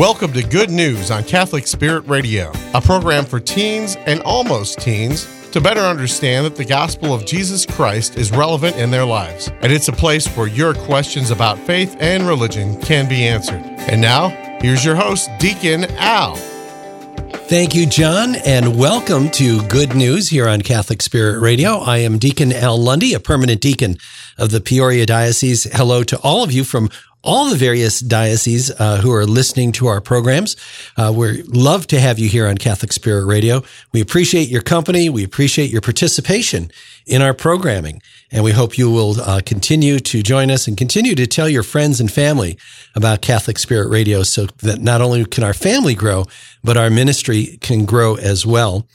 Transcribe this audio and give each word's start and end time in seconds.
Welcome 0.00 0.32
to 0.32 0.42
Good 0.42 0.70
News 0.70 1.10
on 1.10 1.24
Catholic 1.24 1.66
Spirit 1.66 2.08
Radio, 2.08 2.50
a 2.72 2.80
program 2.80 3.26
for 3.26 3.38
teens 3.38 3.96
and 4.06 4.22
almost 4.22 4.80
teens 4.80 5.28
to 5.50 5.60
better 5.60 5.82
understand 5.82 6.46
that 6.46 6.56
the 6.56 6.64
gospel 6.64 7.12
of 7.12 7.26
Jesus 7.26 7.66
Christ 7.66 8.16
is 8.16 8.30
relevant 8.30 8.76
in 8.76 8.90
their 8.90 9.04
lives. 9.04 9.48
And 9.60 9.70
it's 9.70 9.88
a 9.88 9.92
place 9.92 10.26
where 10.28 10.46
your 10.46 10.72
questions 10.72 11.30
about 11.30 11.58
faith 11.58 11.98
and 12.00 12.26
religion 12.26 12.80
can 12.80 13.10
be 13.10 13.28
answered. 13.28 13.62
And 13.62 14.00
now, 14.00 14.30
here's 14.62 14.82
your 14.86 14.94
host, 14.94 15.28
Deacon 15.38 15.84
Al. 15.98 16.34
Thank 17.50 17.74
you, 17.74 17.84
John, 17.84 18.36
and 18.36 18.78
welcome 18.78 19.28
to 19.32 19.60
Good 19.66 19.94
News 19.94 20.30
here 20.30 20.48
on 20.48 20.62
Catholic 20.62 21.02
Spirit 21.02 21.40
Radio. 21.40 21.76
I 21.76 21.98
am 21.98 22.16
Deacon 22.16 22.54
Al 22.54 22.78
Lundy, 22.78 23.12
a 23.12 23.20
permanent 23.20 23.60
deacon 23.60 23.98
of 24.38 24.50
the 24.50 24.62
Peoria 24.62 25.04
Diocese. 25.04 25.64
Hello 25.64 26.02
to 26.04 26.18
all 26.20 26.42
of 26.42 26.52
you 26.52 26.64
from 26.64 26.88
all 27.22 27.50
the 27.50 27.56
various 27.56 28.00
dioceses 28.00 28.70
uh, 28.78 28.98
who 28.98 29.12
are 29.12 29.26
listening 29.26 29.72
to 29.72 29.86
our 29.86 30.00
programs. 30.00 30.56
Uh, 30.96 31.12
we 31.14 31.42
love 31.42 31.86
to 31.88 32.00
have 32.00 32.18
you 32.18 32.28
here 32.28 32.46
on 32.46 32.56
Catholic 32.56 32.92
Spirit 32.92 33.26
Radio. 33.26 33.62
We 33.92 34.00
appreciate 34.00 34.48
your 34.48 34.62
company. 34.62 35.08
We 35.10 35.24
appreciate 35.24 35.70
your 35.70 35.82
participation 35.82 36.70
in 37.06 37.22
our 37.22 37.34
programming. 37.34 38.00
And 38.30 38.44
we 38.44 38.52
hope 38.52 38.78
you 38.78 38.90
will 38.90 39.20
uh, 39.20 39.40
continue 39.44 39.98
to 39.98 40.22
join 40.22 40.50
us 40.50 40.68
and 40.68 40.76
continue 40.76 41.14
to 41.16 41.26
tell 41.26 41.48
your 41.48 41.62
friends 41.64 42.00
and 42.00 42.10
family 42.10 42.56
about 42.94 43.22
Catholic 43.22 43.58
Spirit 43.58 43.88
Radio 43.88 44.22
so 44.22 44.46
that 44.62 44.80
not 44.80 45.00
only 45.00 45.24
can 45.24 45.42
our 45.42 45.54
family 45.54 45.94
grow, 45.94 46.26
but 46.62 46.76
our 46.76 46.90
ministry 46.90 47.58
can 47.60 47.84
grow 47.84 48.16
as 48.16 48.46
well. 48.46 48.86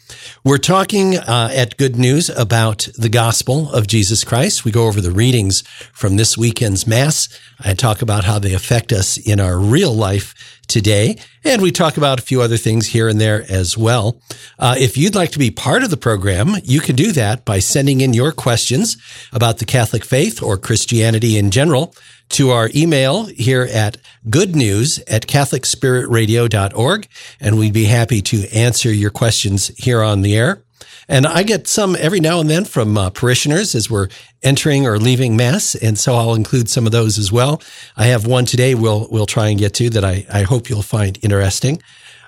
We're 0.44 0.58
talking 0.58 1.18
uh, 1.18 1.50
at 1.52 1.78
Good 1.78 1.96
News 1.96 2.30
about 2.30 2.88
the 2.98 3.10
gospel 3.10 3.72
of 3.72 3.88
Jesus 3.88 4.24
Christ. 4.24 4.64
We 4.64 4.72
go 4.72 4.88
over 4.88 5.02
the 5.02 5.12
readings 5.12 5.62
from 5.94 6.16
this 6.16 6.38
weekend's 6.38 6.88
Mass. 6.88 7.28
I 7.60 7.74
talk 7.74 8.02
about 8.02 8.24
how 8.24 8.40
they 8.40 8.54
affect 8.54 8.92
us 8.92 9.18
in 9.18 9.40
our 9.40 9.58
real 9.58 9.94
life 9.94 10.55
today. 10.68 11.18
And 11.44 11.62
we 11.62 11.72
talk 11.72 11.98
about 11.98 12.20
a 12.20 12.24
few 12.24 12.42
other 12.42 12.58
things 12.58 12.88
here 12.88 13.08
and 13.08 13.22
there 13.22 13.46
as 13.50 13.78
well. 13.78 14.20
Uh, 14.58 14.76
if 14.78 14.98
you'd 14.98 15.16
like 15.16 15.32
to 15.32 15.40
be 15.40 15.52
part 15.52 15.84
of 15.84 15.90
the 15.90 15.98
program, 15.98 16.56
you 16.64 16.80
can 16.80 16.96
do 16.96 17.12
that 17.14 17.46
by 17.46 17.60
sending 17.60 18.02
in 18.02 18.14
your 18.14 18.32
questions 18.32 18.98
about 19.32 19.60
the 19.60 19.66
Catholic 19.66 20.04
faith 20.04 20.42
or 20.42 20.58
Christianity 20.58 21.38
in 21.38 21.52
general 21.52 21.94
to 22.30 22.50
our 22.50 22.70
email 22.76 23.26
here 23.26 23.68
at 23.72 23.98
goodnews 24.28 25.02
at 25.08 25.28
catholicspiritradio.org. 25.28 27.08
And 27.40 27.58
we'd 27.58 27.74
be 27.74 27.86
happy 27.86 28.22
to 28.24 28.50
answer 28.52 28.92
your 28.92 29.12
questions 29.12 29.68
here 29.78 30.02
on 30.02 30.22
the 30.22 30.36
air. 30.36 30.65
And 31.08 31.26
I 31.28 31.44
get 31.44 31.68
some 31.68 31.96
every 32.00 32.20
now 32.20 32.40
and 32.40 32.50
then 32.50 32.66
from 32.66 32.98
uh, 32.98 33.10
parishioners 33.10 33.76
as 33.76 33.90
we're 33.90 34.10
entering 34.44 34.88
or 34.88 34.98
leaving 34.98 35.36
mass. 35.36 35.76
And 35.76 35.98
so 35.98 36.16
I'll 36.16 36.34
include 36.34 36.70
some 36.70 36.86
of 36.86 36.92
those 36.92 37.18
as 37.18 37.32
well. 37.32 37.62
I 37.96 38.06
have 38.08 38.26
one 38.26 38.46
today 38.46 38.76
we'll, 38.76 39.08
we'll 39.12 39.26
try 39.26 39.50
and 39.50 39.60
get 39.60 39.74
to 39.76 39.90
that 39.92 40.04
I, 40.04 40.26
I 40.32 40.44
hope 40.44 40.70
you'll 40.70 40.82
find 40.82 41.18
interesting. 41.22 41.82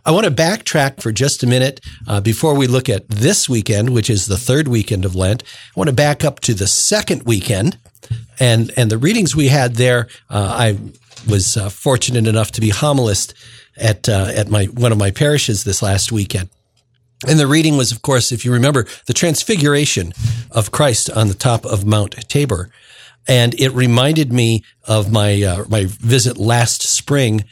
I 0.08 0.12
want 0.12 0.26
to 0.26 0.32
backtrack 0.32 1.02
for 1.02 1.12
just 1.12 1.44
a 1.44 1.48
minute 1.48 1.82
uh, 2.08 2.22
before 2.22 2.56
we 2.56 2.66
look 2.66 2.88
at 2.88 3.10
this 3.10 3.50
weekend, 3.50 3.90
which 3.90 4.10
is 4.10 4.28
the 4.28 4.38
third 4.38 4.70
weekend 4.70 5.04
of 5.04 5.16
Lent. 5.16 5.44
I 5.44 5.80
want 5.80 5.90
to 5.90 5.96
back 5.96 6.24
up 6.24 6.40
to 6.42 6.54
the 6.54 6.66
second 6.66 7.24
weekend, 7.24 7.78
and 8.40 8.72
and 8.78 8.90
the 8.90 8.98
readings 8.98 9.36
we 9.36 9.50
had 9.50 9.76
there. 9.76 10.08
Uh, 10.30 10.56
I 10.58 10.78
was 11.30 11.58
uh, 11.58 11.68
fortunate 11.68 12.26
enough 12.26 12.52
to 12.52 12.62
be 12.62 12.70
homilist 12.70 13.34
at 13.76 14.08
uh, 14.08 14.32
at 14.34 14.48
my 14.48 14.66
one 14.66 14.94
of 14.94 14.98
my 14.98 15.12
parishes 15.12 15.66
this 15.66 15.82
last 15.82 16.10
weekend, 16.12 16.48
and 17.26 17.40
the 17.40 17.48
reading 17.48 17.78
was, 17.78 17.92
of 17.92 18.04
course, 18.04 18.32
if 18.32 18.46
you 18.46 18.54
remember, 18.54 18.86
the 19.08 19.14
transfiguration 19.14 20.14
of 20.52 20.72
Christ 20.72 21.10
on 21.10 21.28
the 21.28 21.34
top 21.34 21.66
of 21.66 21.86
Mount 21.86 22.12
Tabor. 22.30 22.70
And 23.28 23.60
it 23.60 23.70
reminded 23.70 24.32
me 24.32 24.64
of 24.86 25.12
my, 25.12 25.42
uh, 25.42 25.66
my 25.68 25.86
visit 25.88 26.38
last 26.38 26.84
spring 26.84 27.44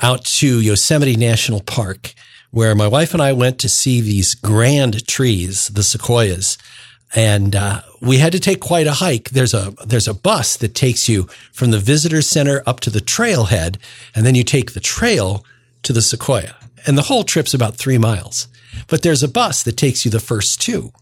out 0.00 0.24
to 0.24 0.60
Yosemite 0.60 1.16
National 1.16 1.60
Park, 1.60 2.14
where 2.50 2.74
my 2.74 2.88
wife 2.88 3.12
and 3.12 3.22
I 3.22 3.32
went 3.34 3.58
to 3.60 3.68
see 3.68 4.00
these 4.00 4.34
grand 4.34 5.06
trees, 5.06 5.68
the 5.68 5.82
sequoias. 5.82 6.56
And 7.14 7.54
uh, 7.54 7.82
we 8.00 8.18
had 8.18 8.32
to 8.32 8.40
take 8.40 8.60
quite 8.60 8.86
a 8.86 8.94
hike. 8.94 9.30
There's 9.30 9.52
a 9.52 9.74
there's 9.84 10.08
a 10.08 10.14
bus 10.14 10.56
that 10.58 10.74
takes 10.74 11.08
you 11.08 11.24
from 11.52 11.72
the 11.72 11.78
visitor 11.78 12.22
center 12.22 12.62
up 12.66 12.80
to 12.80 12.90
the 12.90 13.00
trailhead, 13.00 13.78
and 14.14 14.24
then 14.24 14.36
you 14.36 14.44
take 14.44 14.72
the 14.72 14.80
trail 14.80 15.44
to 15.82 15.92
the 15.92 16.02
sequoia. 16.02 16.54
And 16.86 16.96
the 16.96 17.02
whole 17.02 17.24
trip's 17.24 17.52
about 17.52 17.74
three 17.74 17.98
miles 17.98 18.46
but 18.88 19.02
there's 19.02 19.22
a 19.22 19.28
bus 19.28 19.62
that 19.62 19.76
takes 19.76 20.04
you 20.04 20.10
the 20.10 20.20
first 20.20 20.60
two. 20.60 20.92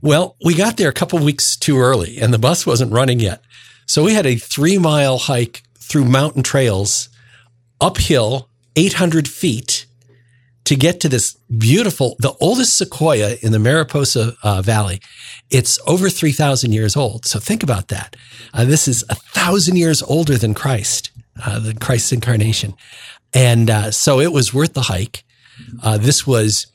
Well, 0.00 0.36
we 0.44 0.54
got 0.54 0.76
there 0.76 0.88
a 0.88 0.94
couple 0.94 1.18
weeks 1.20 1.56
too 1.56 1.78
early 1.78 2.18
and 2.18 2.34
the 2.34 2.38
bus 2.38 2.66
wasn't 2.66 2.92
running 2.92 3.20
yet. 3.20 3.42
So 3.86 4.04
we 4.04 4.14
had 4.14 4.26
a 4.26 4.36
three 4.36 4.78
mile 4.78 5.18
hike 5.18 5.62
through 5.78 6.04
mountain 6.04 6.42
trails 6.42 7.08
uphill 7.80 8.48
800 8.76 9.28
feet 9.28 9.86
to 10.64 10.76
get 10.76 11.00
to 11.00 11.08
this 11.08 11.34
beautiful, 11.58 12.16
the 12.20 12.34
oldest 12.40 12.78
sequoia 12.78 13.36
in 13.42 13.52
the 13.52 13.58
Mariposa 13.58 14.34
uh, 14.42 14.62
Valley. 14.62 15.00
It's 15.50 15.78
over 15.86 16.08
3,000 16.08 16.72
years 16.72 16.96
old. 16.96 17.26
So 17.26 17.38
think 17.38 17.62
about 17.62 17.88
that. 17.88 18.16
Uh, 18.54 18.64
this 18.64 18.86
is 18.86 19.04
a 19.08 19.14
thousand 19.14 19.76
years 19.76 20.02
older 20.02 20.38
than 20.38 20.54
Christ, 20.54 21.10
uh, 21.44 21.58
than 21.58 21.78
Christ's 21.78 22.12
incarnation. 22.12 22.74
And 23.34 23.70
uh, 23.70 23.90
so 23.90 24.20
it 24.20 24.32
was 24.32 24.54
worth 24.54 24.74
the 24.74 24.82
hike. 24.82 25.24
Uh, 25.82 25.98
this 25.98 26.26
was 26.26 26.68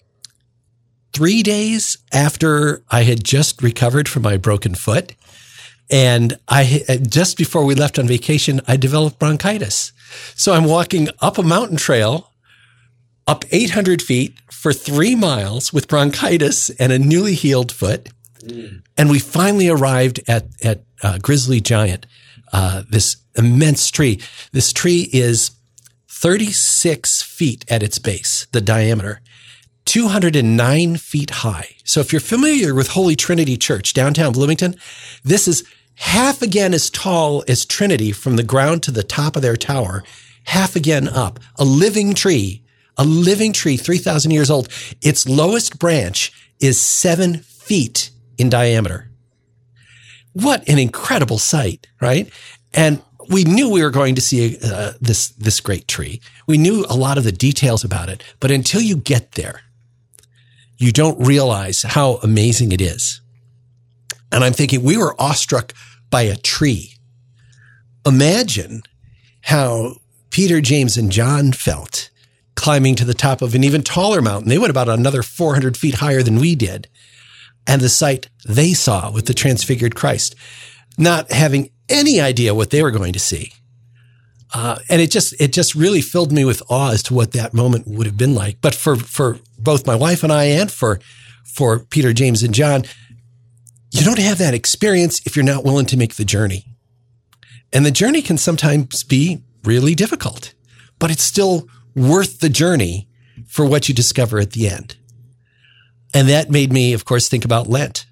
three 1.17 1.41
days 1.41 1.97
after 2.13 2.83
I 2.91 3.01
had 3.01 3.23
just 3.23 3.63
recovered 3.63 4.07
from 4.07 4.21
my 4.21 4.37
broken 4.37 4.75
foot. 4.75 5.15
And 5.89 6.37
I 6.47 6.99
just 7.09 7.37
before 7.37 7.65
we 7.65 7.73
left 7.73 7.97
on 7.97 8.05
vacation, 8.05 8.61
I 8.67 8.77
developed 8.77 9.17
bronchitis. 9.17 9.93
So 10.35 10.53
I'm 10.53 10.65
walking 10.65 11.09
up 11.19 11.39
a 11.39 11.43
mountain 11.43 11.77
trail, 11.77 12.33
up 13.25 13.45
800 13.49 13.99
feet 14.03 14.37
for 14.51 14.71
three 14.71 15.15
miles 15.15 15.73
with 15.73 15.87
bronchitis 15.87 16.69
and 16.71 16.91
a 16.91 16.99
newly 16.99 17.33
healed 17.33 17.71
foot. 17.71 18.09
And 18.95 19.09
we 19.09 19.17
finally 19.17 19.69
arrived 19.69 20.19
at, 20.27 20.45
at 20.63 20.83
uh, 21.01 21.17
Grizzly 21.17 21.61
Giant, 21.61 22.05
uh, 22.53 22.83
this 22.91 23.17
immense 23.35 23.89
tree. 23.89 24.21
This 24.51 24.71
tree 24.71 25.09
is 25.11 25.49
36 26.09 27.23
feet 27.23 27.65
at 27.71 27.81
its 27.81 27.97
base, 27.97 28.45
the 28.51 28.61
diameter. 28.61 29.21
209 29.87 30.97
feet 30.97 31.29
high. 31.29 31.69
So 31.83 32.01
if 32.01 32.11
you're 32.11 32.19
familiar 32.19 32.75
with 32.75 32.89
Holy 32.89 33.15
Trinity 33.15 33.57
Church 33.57 33.93
downtown 33.93 34.33
Bloomington, 34.33 34.75
this 35.23 35.47
is 35.47 35.63
half 35.95 36.41
again 36.41 36.73
as 36.73 36.89
tall 36.89 37.43
as 37.47 37.65
Trinity 37.65 38.11
from 38.11 38.35
the 38.35 38.43
ground 38.43 38.83
to 38.83 38.91
the 38.91 39.03
top 39.03 39.35
of 39.35 39.41
their 39.41 39.55
tower, 39.55 40.03
half 40.43 40.75
again 40.75 41.07
up. 41.07 41.39
A 41.55 41.63
living 41.63 42.13
tree, 42.13 42.63
a 42.97 43.05
living 43.05 43.53
tree, 43.53 43.77
3,000 43.77 44.31
years 44.31 44.51
old. 44.51 44.69
Its 45.01 45.27
lowest 45.27 45.79
branch 45.79 46.33
is 46.59 46.79
seven 46.79 47.37
feet 47.37 48.11
in 48.37 48.49
diameter. 48.49 49.09
What 50.33 50.67
an 50.67 50.79
incredible 50.79 51.39
sight, 51.39 51.87
right? 52.01 52.29
And 52.73 53.01
we 53.29 53.43
knew 53.43 53.69
we 53.69 53.83
were 53.83 53.89
going 53.89 54.15
to 54.15 54.21
see 54.21 54.57
uh, 54.63 54.93
this 55.01 55.29
this 55.29 55.59
great 55.59 55.87
tree. 55.87 56.21
We 56.45 56.57
knew 56.57 56.85
a 56.89 56.95
lot 56.95 57.17
of 57.17 57.23
the 57.23 57.31
details 57.31 57.83
about 57.83 58.09
it, 58.09 58.23
but 58.39 58.51
until 58.51 58.81
you 58.81 58.97
get 58.97 59.33
there, 59.33 59.61
you 60.77 60.91
don't 60.91 61.25
realize 61.25 61.81
how 61.81 62.15
amazing 62.23 62.71
it 62.71 62.81
is. 62.81 63.21
And 64.31 64.43
I'm 64.43 64.53
thinking 64.53 64.83
we 64.83 64.97
were 64.97 65.19
awestruck 65.19 65.73
by 66.09 66.23
a 66.23 66.35
tree. 66.35 66.95
Imagine 68.05 68.83
how 69.41 69.95
Peter, 70.29 70.61
James, 70.61 70.97
and 70.97 71.11
John 71.11 71.51
felt 71.51 72.09
climbing 72.55 72.95
to 72.95 73.05
the 73.05 73.13
top 73.13 73.41
of 73.41 73.55
an 73.55 73.63
even 73.63 73.83
taller 73.83 74.21
mountain. 74.21 74.49
They 74.49 74.57
went 74.57 74.71
about 74.71 74.89
another 74.89 75.23
400 75.23 75.77
feet 75.77 75.95
higher 75.95 76.23
than 76.23 76.39
we 76.39 76.55
did. 76.55 76.87
And 77.65 77.81
the 77.81 77.89
sight 77.89 78.29
they 78.47 78.73
saw 78.73 79.11
with 79.11 79.25
the 79.25 79.33
transfigured 79.33 79.95
Christ, 79.95 80.35
not 80.97 81.31
having 81.31 81.69
any 81.89 82.19
idea 82.19 82.55
what 82.55 82.69
they 82.69 82.81
were 82.81 82.91
going 82.91 83.13
to 83.13 83.19
see. 83.19 83.53
Uh, 84.53 84.79
and 84.89 85.01
it 85.01 85.11
just 85.11 85.39
it 85.41 85.51
just 85.51 85.75
really 85.75 86.01
filled 86.01 86.31
me 86.31 86.45
with 86.45 86.61
awe 86.69 86.91
as 86.91 87.03
to 87.03 87.13
what 87.13 87.33
that 87.33 87.53
moment 87.53 87.87
would 87.87 88.05
have 88.05 88.17
been 88.17 88.33
like. 88.33 88.59
But 88.61 88.73
for 88.73 88.95
for 88.95 89.39
both 89.59 89.85
my 89.85 89.95
wife 89.95 90.23
and 90.23 90.31
I, 90.31 90.45
and 90.45 90.71
for 90.71 90.99
for 91.43 91.79
Peter, 91.79 92.13
James, 92.13 92.43
and 92.43 92.53
John, 92.53 92.83
you 93.91 94.05
don't 94.05 94.19
have 94.19 94.37
that 94.37 94.53
experience 94.53 95.25
if 95.25 95.35
you're 95.35 95.45
not 95.45 95.63
willing 95.63 95.85
to 95.87 95.97
make 95.97 96.15
the 96.15 96.25
journey. 96.25 96.65
And 97.73 97.85
the 97.85 97.91
journey 97.91 98.21
can 98.21 98.37
sometimes 98.37 99.03
be 99.03 99.43
really 99.63 99.95
difficult, 99.95 100.53
but 100.99 101.11
it's 101.11 101.23
still 101.23 101.67
worth 101.95 102.39
the 102.39 102.49
journey 102.49 103.09
for 103.47 103.65
what 103.65 103.89
you 103.89 103.95
discover 103.95 104.39
at 104.39 104.51
the 104.51 104.69
end. 104.69 104.95
And 106.13 106.29
that 106.29 106.49
made 106.49 106.71
me, 106.71 106.93
of 106.93 107.03
course, 107.03 107.27
think 107.27 107.43
about 107.43 107.67
Lent 107.67 108.05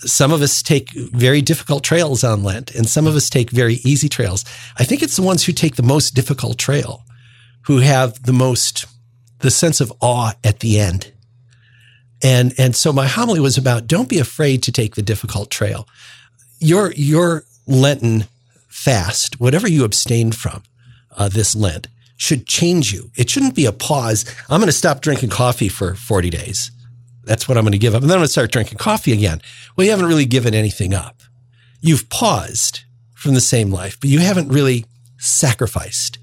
some 0.00 0.32
of 0.32 0.42
us 0.42 0.62
take 0.62 0.90
very 0.90 1.40
difficult 1.40 1.82
trails 1.82 2.22
on 2.22 2.42
Lent 2.42 2.74
and 2.74 2.88
some 2.88 3.06
of 3.06 3.16
us 3.16 3.30
take 3.30 3.50
very 3.50 3.74
easy 3.84 4.08
trails. 4.08 4.44
I 4.78 4.84
think 4.84 5.02
it's 5.02 5.16
the 5.16 5.22
ones 5.22 5.44
who 5.44 5.52
take 5.52 5.76
the 5.76 5.82
most 5.82 6.14
difficult 6.14 6.58
trail 6.58 7.02
who 7.66 7.78
have 7.78 8.22
the 8.22 8.32
most, 8.32 8.86
the 9.40 9.50
sense 9.50 9.80
of 9.80 9.92
awe 10.00 10.32
at 10.44 10.60
the 10.60 10.78
end. 10.78 11.12
And, 12.22 12.54
and 12.58 12.76
so 12.76 12.92
my 12.92 13.06
homily 13.06 13.40
was 13.40 13.58
about 13.58 13.86
don't 13.86 14.08
be 14.08 14.18
afraid 14.18 14.62
to 14.64 14.72
take 14.72 14.94
the 14.94 15.02
difficult 15.02 15.50
trail. 15.50 15.88
Your, 16.60 16.92
your 16.92 17.44
Lenten 17.66 18.24
fast, 18.68 19.40
whatever 19.40 19.68
you 19.68 19.84
abstained 19.84 20.36
from 20.36 20.62
uh, 21.16 21.28
this 21.28 21.56
Lent, 21.56 21.88
should 22.16 22.46
change 22.46 22.92
you. 22.92 23.10
It 23.16 23.28
shouldn't 23.28 23.54
be 23.54 23.66
a 23.66 23.72
pause. 23.72 24.24
I'm 24.48 24.60
going 24.60 24.66
to 24.68 24.72
stop 24.72 25.00
drinking 25.00 25.30
coffee 25.30 25.68
for 25.68 25.94
40 25.94 26.30
days. 26.30 26.70
That's 27.26 27.48
what 27.48 27.58
I'm 27.58 27.64
going 27.64 27.72
to 27.72 27.78
give 27.78 27.94
up. 27.94 28.02
And 28.02 28.10
then 28.10 28.16
I'm 28.16 28.20
going 28.20 28.28
to 28.28 28.32
start 28.32 28.52
drinking 28.52 28.78
coffee 28.78 29.12
again. 29.12 29.42
Well, 29.76 29.84
you 29.84 29.90
haven't 29.90 30.06
really 30.06 30.24
given 30.24 30.54
anything 30.54 30.94
up. 30.94 31.20
You've 31.80 32.08
paused 32.08 32.84
from 33.14 33.34
the 33.34 33.40
same 33.40 33.70
life, 33.70 33.98
but 34.00 34.08
you 34.08 34.20
haven't 34.20 34.48
really 34.48 34.86
sacrificed. 35.18 36.18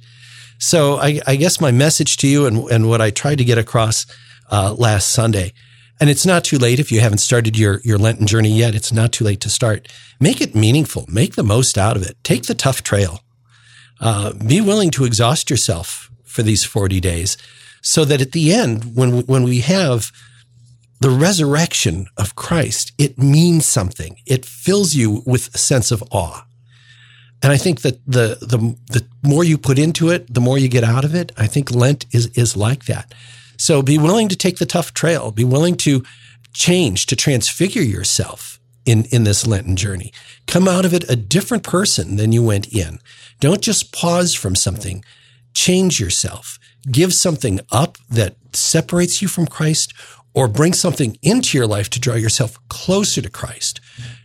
So 0.58 0.98
I, 0.98 1.20
I 1.28 1.36
guess 1.36 1.60
my 1.60 1.72
message 1.72 2.18
to 2.18 2.28
you 2.28 2.46
and, 2.46 2.58
and 2.72 2.88
what 2.88 3.02
I 3.02 3.10
tried 3.10 3.38
to 3.40 3.44
get 3.44 3.58
across 3.58 4.06
uh, 4.50 4.74
last 4.78 5.10
Sunday, 5.10 5.54
and 6.00 6.10
it's 6.10 6.26
not 6.26 6.44
too 6.44 6.58
late 6.58 6.80
if 6.80 6.92
you 6.92 7.02
haven't 7.02 7.20
started 7.20 7.58
your, 7.58 7.80
your 7.84 7.98
Lenten 7.98 8.28
journey 8.28 8.52
yet. 8.52 8.76
It's 8.76 8.92
not 8.92 9.12
too 9.12 9.24
late 9.24 9.42
to 9.42 9.50
start. 9.50 9.88
Make 10.20 10.42
it 10.42 10.56
meaningful. 10.56 11.06
Make 11.08 11.36
the 11.36 11.44
most 11.44 11.78
out 11.78 11.96
of 11.96 12.04
it. 12.04 12.18
Take 12.24 12.44
the 12.44 12.56
tough 12.56 12.82
trail. 12.82 13.22
Uh, 14.00 14.34
be 14.34 14.60
willing 14.60 14.90
to 14.92 15.06
exhaust 15.06 15.50
yourself 15.50 16.12
for 16.24 16.44
these 16.44 16.64
40 16.64 17.00
days 17.00 17.38
so 17.82 18.06
that 18.06 18.22
at 18.22 18.32
the 18.32 18.54
end, 18.54 18.96
when, 18.96 19.22
when 19.22 19.44
we 19.44 19.60
have 19.60 20.12
the 21.04 21.10
resurrection 21.10 22.08
of 22.16 22.34
Christ, 22.34 22.94
it 22.98 23.18
means 23.18 23.66
something. 23.66 24.16
It 24.26 24.46
fills 24.46 24.96
you 24.96 25.22
with 25.26 25.54
a 25.54 25.58
sense 25.58 25.92
of 25.92 26.02
awe. 26.12 26.46
And 27.42 27.52
I 27.52 27.58
think 27.58 27.82
that 27.82 28.00
the, 28.08 28.38
the, 28.40 28.78
the 28.90 29.06
more 29.22 29.44
you 29.44 29.58
put 29.58 29.78
into 29.78 30.12
it, 30.12 30.34
the 30.34 30.40
more 30.40 30.58
you 30.58 30.70
get 30.70 30.86
out 30.86 31.04
of 31.04 31.14
it. 31.14 31.34
I 31.36 31.46
think 31.46 31.72
Lent 31.72 32.06
is, 32.14 32.28
is 32.38 32.56
like 32.56 32.86
that. 32.86 33.14
So 33.58 33.82
be 33.82 33.98
willing 33.98 34.30
to 34.30 34.38
take 34.38 34.60
the 34.60 34.66
tough 34.66 34.94
trail. 34.94 35.32
Be 35.32 35.44
willing 35.44 35.76
to 35.80 36.06
change, 36.54 37.06
to 37.08 37.18
transfigure 37.18 37.82
yourself 37.82 38.62
in, 38.86 39.04
in 39.12 39.26
this 39.26 39.46
Lenten 39.46 39.76
journey. 39.76 40.14
Come 40.48 40.70
out 40.70 40.86
of 40.86 40.94
it 40.94 41.10
a 41.10 41.18
different 41.18 41.64
person 41.64 42.16
than 42.16 42.32
you 42.32 42.42
went 42.42 42.74
in. 42.74 43.00
Don't 43.42 43.62
just 43.62 43.92
pause 43.92 44.34
from 44.34 44.56
something. 44.56 45.04
Change 45.54 46.00
yourself. 46.00 46.60
Give 46.90 47.14
something 47.14 47.60
up 47.74 47.98
that 48.10 48.38
separates 48.54 49.22
you 49.22 49.28
from 49.28 49.48
Christ 49.48 49.94
or 50.34 50.48
bring 50.48 50.74
something 50.74 51.18
into 51.22 51.58
your 51.58 51.68
life 51.68 51.90
to 51.92 52.00
draw 52.00 52.16
yourself 52.16 52.58
closer 52.70 53.22
to 53.22 53.30
Christ. 53.30 53.80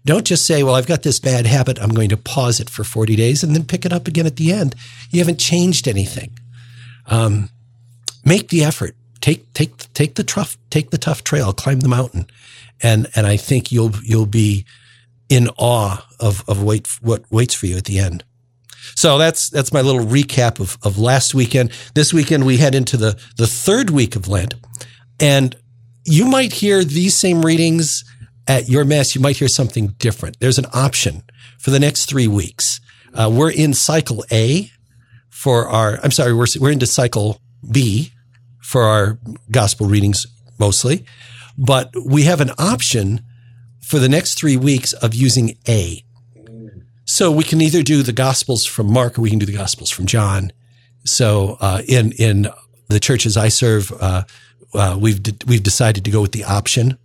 Don't 0.04 0.26
just 0.26 0.46
say, 0.46 0.62
well, 0.62 0.74
I've 0.74 0.86
got 0.86 1.02
this 1.02 1.20
bad 1.20 1.46
habit. 1.46 1.78
I'm 1.80 1.90
going 1.90 2.08
to 2.08 2.16
pause 2.16 2.60
it 2.60 2.70
for 2.70 2.82
40 2.82 3.14
days 3.16 3.42
and 3.42 3.54
then 3.54 3.64
pick 3.64 3.84
it 3.84 3.92
up 3.92 4.08
again 4.08 4.26
at 4.26 4.36
the 4.36 4.52
end. 4.52 4.74
You 5.10 5.20
haven't 5.20 5.38
changed 5.38 5.86
anything. 5.86 6.38
Um, 7.06 7.50
make 8.24 8.48
the 8.48 8.64
effort. 8.64 8.96
Take, 9.20 9.52
take, 9.52 9.92
take 9.92 10.14
the 10.14 10.24
tough, 10.24 10.56
take 10.70 10.90
the 10.90 10.98
tough 10.98 11.24
trail, 11.24 11.52
climb 11.52 11.80
the 11.80 11.88
mountain. 11.88 12.26
And, 12.82 13.08
and 13.14 13.26
I 13.26 13.36
think 13.36 13.70
you'll, 13.70 13.92
you'll 14.02 14.26
be 14.26 14.64
in 15.28 15.48
awe 15.58 16.06
of, 16.20 16.48
of 16.48 16.62
wait, 16.62 16.86
what 17.02 17.30
waits 17.30 17.54
for 17.54 17.66
you 17.66 17.76
at 17.76 17.84
the 17.84 17.98
end. 17.98 18.24
So 18.94 19.18
that's 19.18 19.50
that's 19.50 19.72
my 19.72 19.82
little 19.82 20.04
recap 20.04 20.60
of, 20.60 20.78
of 20.82 20.98
last 20.98 21.34
weekend. 21.34 21.72
This 21.94 22.14
weekend 22.14 22.46
we 22.46 22.56
head 22.56 22.74
into 22.74 22.96
the 22.96 23.20
the 23.36 23.46
third 23.46 23.90
week 23.90 24.16
of 24.16 24.28
Lent, 24.28 24.54
and 25.20 25.54
you 26.08 26.26
might 26.26 26.52
hear 26.52 26.84
these 26.84 27.14
same 27.14 27.42
readings 27.42 28.04
at 28.46 28.68
your 28.68 28.84
mass. 28.84 29.14
You 29.14 29.20
might 29.20 29.36
hear 29.36 29.48
something 29.48 29.88
different. 29.98 30.40
There's 30.40 30.58
an 30.58 30.66
option 30.72 31.22
for 31.58 31.70
the 31.70 31.78
next 31.78 32.06
three 32.06 32.26
weeks. 32.26 32.80
Uh, 33.14 33.30
we're 33.32 33.50
in 33.50 33.74
cycle 33.74 34.24
A 34.32 34.70
for 35.28 35.68
our. 35.68 35.98
I'm 36.02 36.10
sorry, 36.10 36.32
we're 36.32 36.46
we're 36.58 36.72
into 36.72 36.86
cycle 36.86 37.40
B 37.70 38.12
for 38.62 38.82
our 38.82 39.18
gospel 39.50 39.86
readings 39.86 40.26
mostly, 40.58 41.04
but 41.56 41.92
we 42.04 42.24
have 42.24 42.40
an 42.40 42.50
option 42.58 43.22
for 43.82 43.98
the 43.98 44.08
next 44.08 44.38
three 44.38 44.56
weeks 44.56 44.92
of 44.92 45.14
using 45.14 45.56
A. 45.68 46.04
So 47.04 47.32
we 47.32 47.42
can 47.42 47.62
either 47.62 47.82
do 47.82 48.02
the 48.02 48.12
Gospels 48.12 48.66
from 48.66 48.92
Mark 48.92 49.18
or 49.18 49.22
we 49.22 49.30
can 49.30 49.38
do 49.38 49.46
the 49.46 49.56
Gospels 49.56 49.88
from 49.88 50.04
John. 50.04 50.52
So 51.04 51.56
uh, 51.60 51.80
in 51.88 52.12
in 52.12 52.48
the 52.88 53.00
churches 53.00 53.36
I 53.36 53.48
serve, 53.48 53.90
uh, 53.98 54.24
uh, 54.74 54.96
we've 55.00 55.22
de- 55.22 55.46
we've 55.46 55.62
decided 55.62 56.04
to 56.04 56.10
go 56.10 56.20
with 56.20 56.32
the 56.32 56.44
option. 56.44 56.98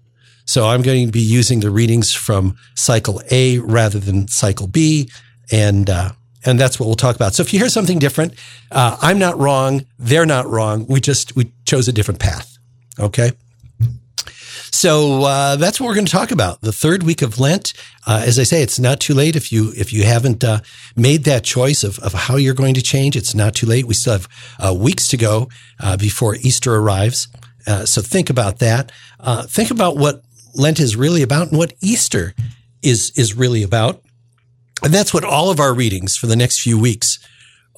So 0.45 0.67
I'm 0.67 0.81
going 0.81 1.05
to 1.05 1.11
be 1.11 1.21
using 1.21 1.61
the 1.61 1.71
readings 1.71 2.13
from 2.13 2.57
cycle 2.75 3.21
A 3.31 3.59
rather 3.59 3.99
than 3.99 4.27
cycle 4.27 4.67
B, 4.67 5.09
and 5.51 5.89
uh, 5.89 6.11
and 6.45 6.59
that's 6.59 6.79
what 6.79 6.87
we'll 6.87 6.95
talk 6.95 7.15
about. 7.15 7.33
So 7.33 7.41
if 7.41 7.53
you 7.53 7.59
hear 7.59 7.69
something 7.69 7.99
different, 7.99 8.33
uh, 8.71 8.97
I'm 9.01 9.19
not 9.19 9.37
wrong. 9.37 9.85
They're 9.97 10.25
not 10.25 10.47
wrong. 10.47 10.85
We 10.87 10.99
just 10.99 11.35
we 11.35 11.51
chose 11.65 11.87
a 11.87 11.93
different 11.93 12.19
path. 12.19 12.57
Okay. 12.99 13.31
So 14.83 15.23
uh, 15.23 15.55
that's 15.55 15.79
what 15.79 15.87
we're 15.87 15.93
going 15.93 16.07
to 16.07 16.11
talk 16.11 16.31
about. 16.31 16.59
The 16.61 16.73
third 16.73 17.03
week 17.03 17.21
of 17.21 17.39
Lent. 17.39 17.73
Uh, 18.05 18.23
as 18.25 18.37
I 18.37 18.43
say, 18.43 18.61
it's 18.61 18.79
not 18.79 18.99
too 18.99 19.13
late 19.13 19.37
if 19.37 19.49
you 19.51 19.71
if 19.77 19.93
you 19.93 20.03
haven't 20.03 20.43
uh, 20.43 20.59
made 20.95 21.23
that 21.23 21.45
choice 21.45 21.83
of, 21.83 21.99
of 21.99 22.11
how 22.13 22.35
you're 22.35 22.53
going 22.53 22.73
to 22.73 22.81
change. 22.81 23.15
It's 23.15 23.33
not 23.33 23.55
too 23.55 23.65
late. 23.65 23.85
We 23.85 23.93
still 23.93 24.13
have 24.13 24.27
uh, 24.59 24.73
weeks 24.73 25.07
to 25.09 25.17
go 25.17 25.47
uh, 25.79 25.95
before 25.95 26.35
Easter 26.35 26.75
arrives. 26.75 27.29
Uh, 27.67 27.85
so 27.85 28.01
think 28.01 28.29
about 28.29 28.59
that. 28.59 28.91
think 29.47 29.71
about 29.71 29.97
what 29.97 30.23
Lent 30.55 30.79
is 30.79 30.95
really 30.95 31.21
about 31.21 31.49
and 31.49 31.57
what 31.57 31.73
Easter 31.81 32.33
is 32.81 33.11
is 33.15 33.35
really 33.35 33.63
about. 33.63 34.03
And 34.83 34.93
that's 34.93 35.13
what 35.13 35.23
all 35.23 35.49
of 35.49 35.59
our 35.59 35.73
readings 35.73 36.17
for 36.17 36.27
the 36.27 36.35
next 36.35 36.61
few 36.61 36.77
weeks 36.77 37.19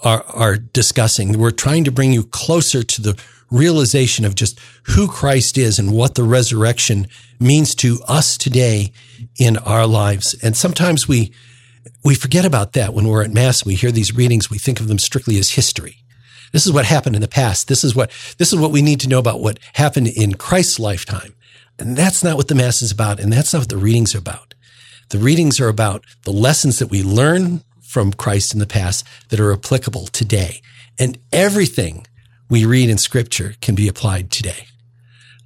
are, 0.03 0.23
are 0.23 0.57
discussing. 0.57 1.37
We're 1.37 1.51
trying 1.51 1.83
to 1.85 1.91
bring 1.91 2.11
you 2.11 2.23
closer 2.23 2.83
to 2.83 3.01
the 3.01 3.21
realization 3.51 4.25
of 4.25 4.35
just 4.35 4.59
who 4.87 5.07
Christ 5.07 5.57
is 5.57 5.77
and 5.77 5.93
what 5.93 6.15
the 6.15 6.23
resurrection 6.23 7.07
means 7.39 7.75
to 7.75 7.99
us 8.07 8.37
today 8.37 8.91
in 9.39 9.57
our 9.57 9.85
lives. 9.85 10.35
And 10.41 10.57
sometimes 10.57 11.07
we, 11.07 11.31
we 12.03 12.15
forget 12.15 12.43
about 12.43 12.73
that 12.73 12.93
when 12.93 13.07
we're 13.07 13.23
at 13.23 13.31
mass 13.31 13.61
and 13.61 13.67
we 13.67 13.75
hear 13.75 13.91
these 13.91 14.15
readings. 14.15 14.49
We 14.49 14.57
think 14.57 14.79
of 14.79 14.87
them 14.87 14.99
strictly 14.99 15.37
as 15.37 15.51
history. 15.51 15.97
This 16.51 16.65
is 16.65 16.73
what 16.73 16.85
happened 16.85 17.15
in 17.15 17.21
the 17.21 17.27
past. 17.27 17.67
This 17.67 17.83
is 17.83 17.95
what, 17.95 18.11
this 18.37 18.53
is 18.53 18.59
what 18.59 18.71
we 18.71 18.81
need 18.81 18.99
to 19.01 19.09
know 19.09 19.19
about 19.19 19.41
what 19.41 19.59
happened 19.73 20.07
in 20.07 20.35
Christ's 20.35 20.79
lifetime. 20.79 21.35
And 21.77 21.97
that's 21.97 22.23
not 22.23 22.37
what 22.37 22.47
the 22.47 22.55
mass 22.55 22.81
is 22.81 22.91
about. 22.91 23.19
And 23.19 23.31
that's 23.31 23.53
not 23.53 23.63
what 23.63 23.69
the 23.69 23.77
readings 23.77 24.15
are 24.15 24.19
about. 24.19 24.53
The 25.09 25.17
readings 25.17 25.59
are 25.59 25.67
about 25.67 26.03
the 26.23 26.31
lessons 26.31 26.79
that 26.79 26.89
we 26.89 27.03
learn 27.03 27.63
from 27.81 28.13
Christ 28.13 28.53
in 28.53 28.59
the 28.59 28.67
past 28.67 29.05
that 29.29 29.39
are 29.39 29.53
applicable 29.53 30.07
today. 30.07 30.61
And 30.97 31.17
everything 31.31 32.07
we 32.49 32.65
read 32.65 32.89
in 32.89 32.97
scripture 32.97 33.55
can 33.61 33.75
be 33.75 33.87
applied 33.87 34.31
today. 34.31 34.67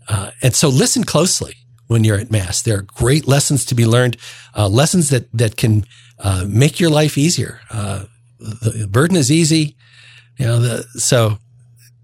Uh, 0.08 0.32
and 0.42 0.56
so 0.56 0.70
listen 0.70 1.04
closely 1.04 1.56
when 1.88 2.04
you're 2.04 2.18
at 2.18 2.32
mass. 2.32 2.62
There 2.62 2.78
are 2.78 2.82
great 2.82 3.28
lessons 3.28 3.66
to 3.66 3.76
be 3.76 3.86
learned, 3.86 4.18
uh, 4.56 4.68
lessons 4.68 5.10
that, 5.10 5.32
that 5.34 5.58
can 5.58 5.86
uh, 6.20 6.46
make 6.48 6.80
your 6.80 6.90
life 6.90 7.18
easier. 7.18 7.62
Uh, 7.70 8.06
the 8.40 8.88
burden 8.90 9.18
is 9.18 9.32
easy. 9.32 9.76
You 10.40 10.46
know, 10.46 10.60
the, 10.60 10.84
so 11.00 11.38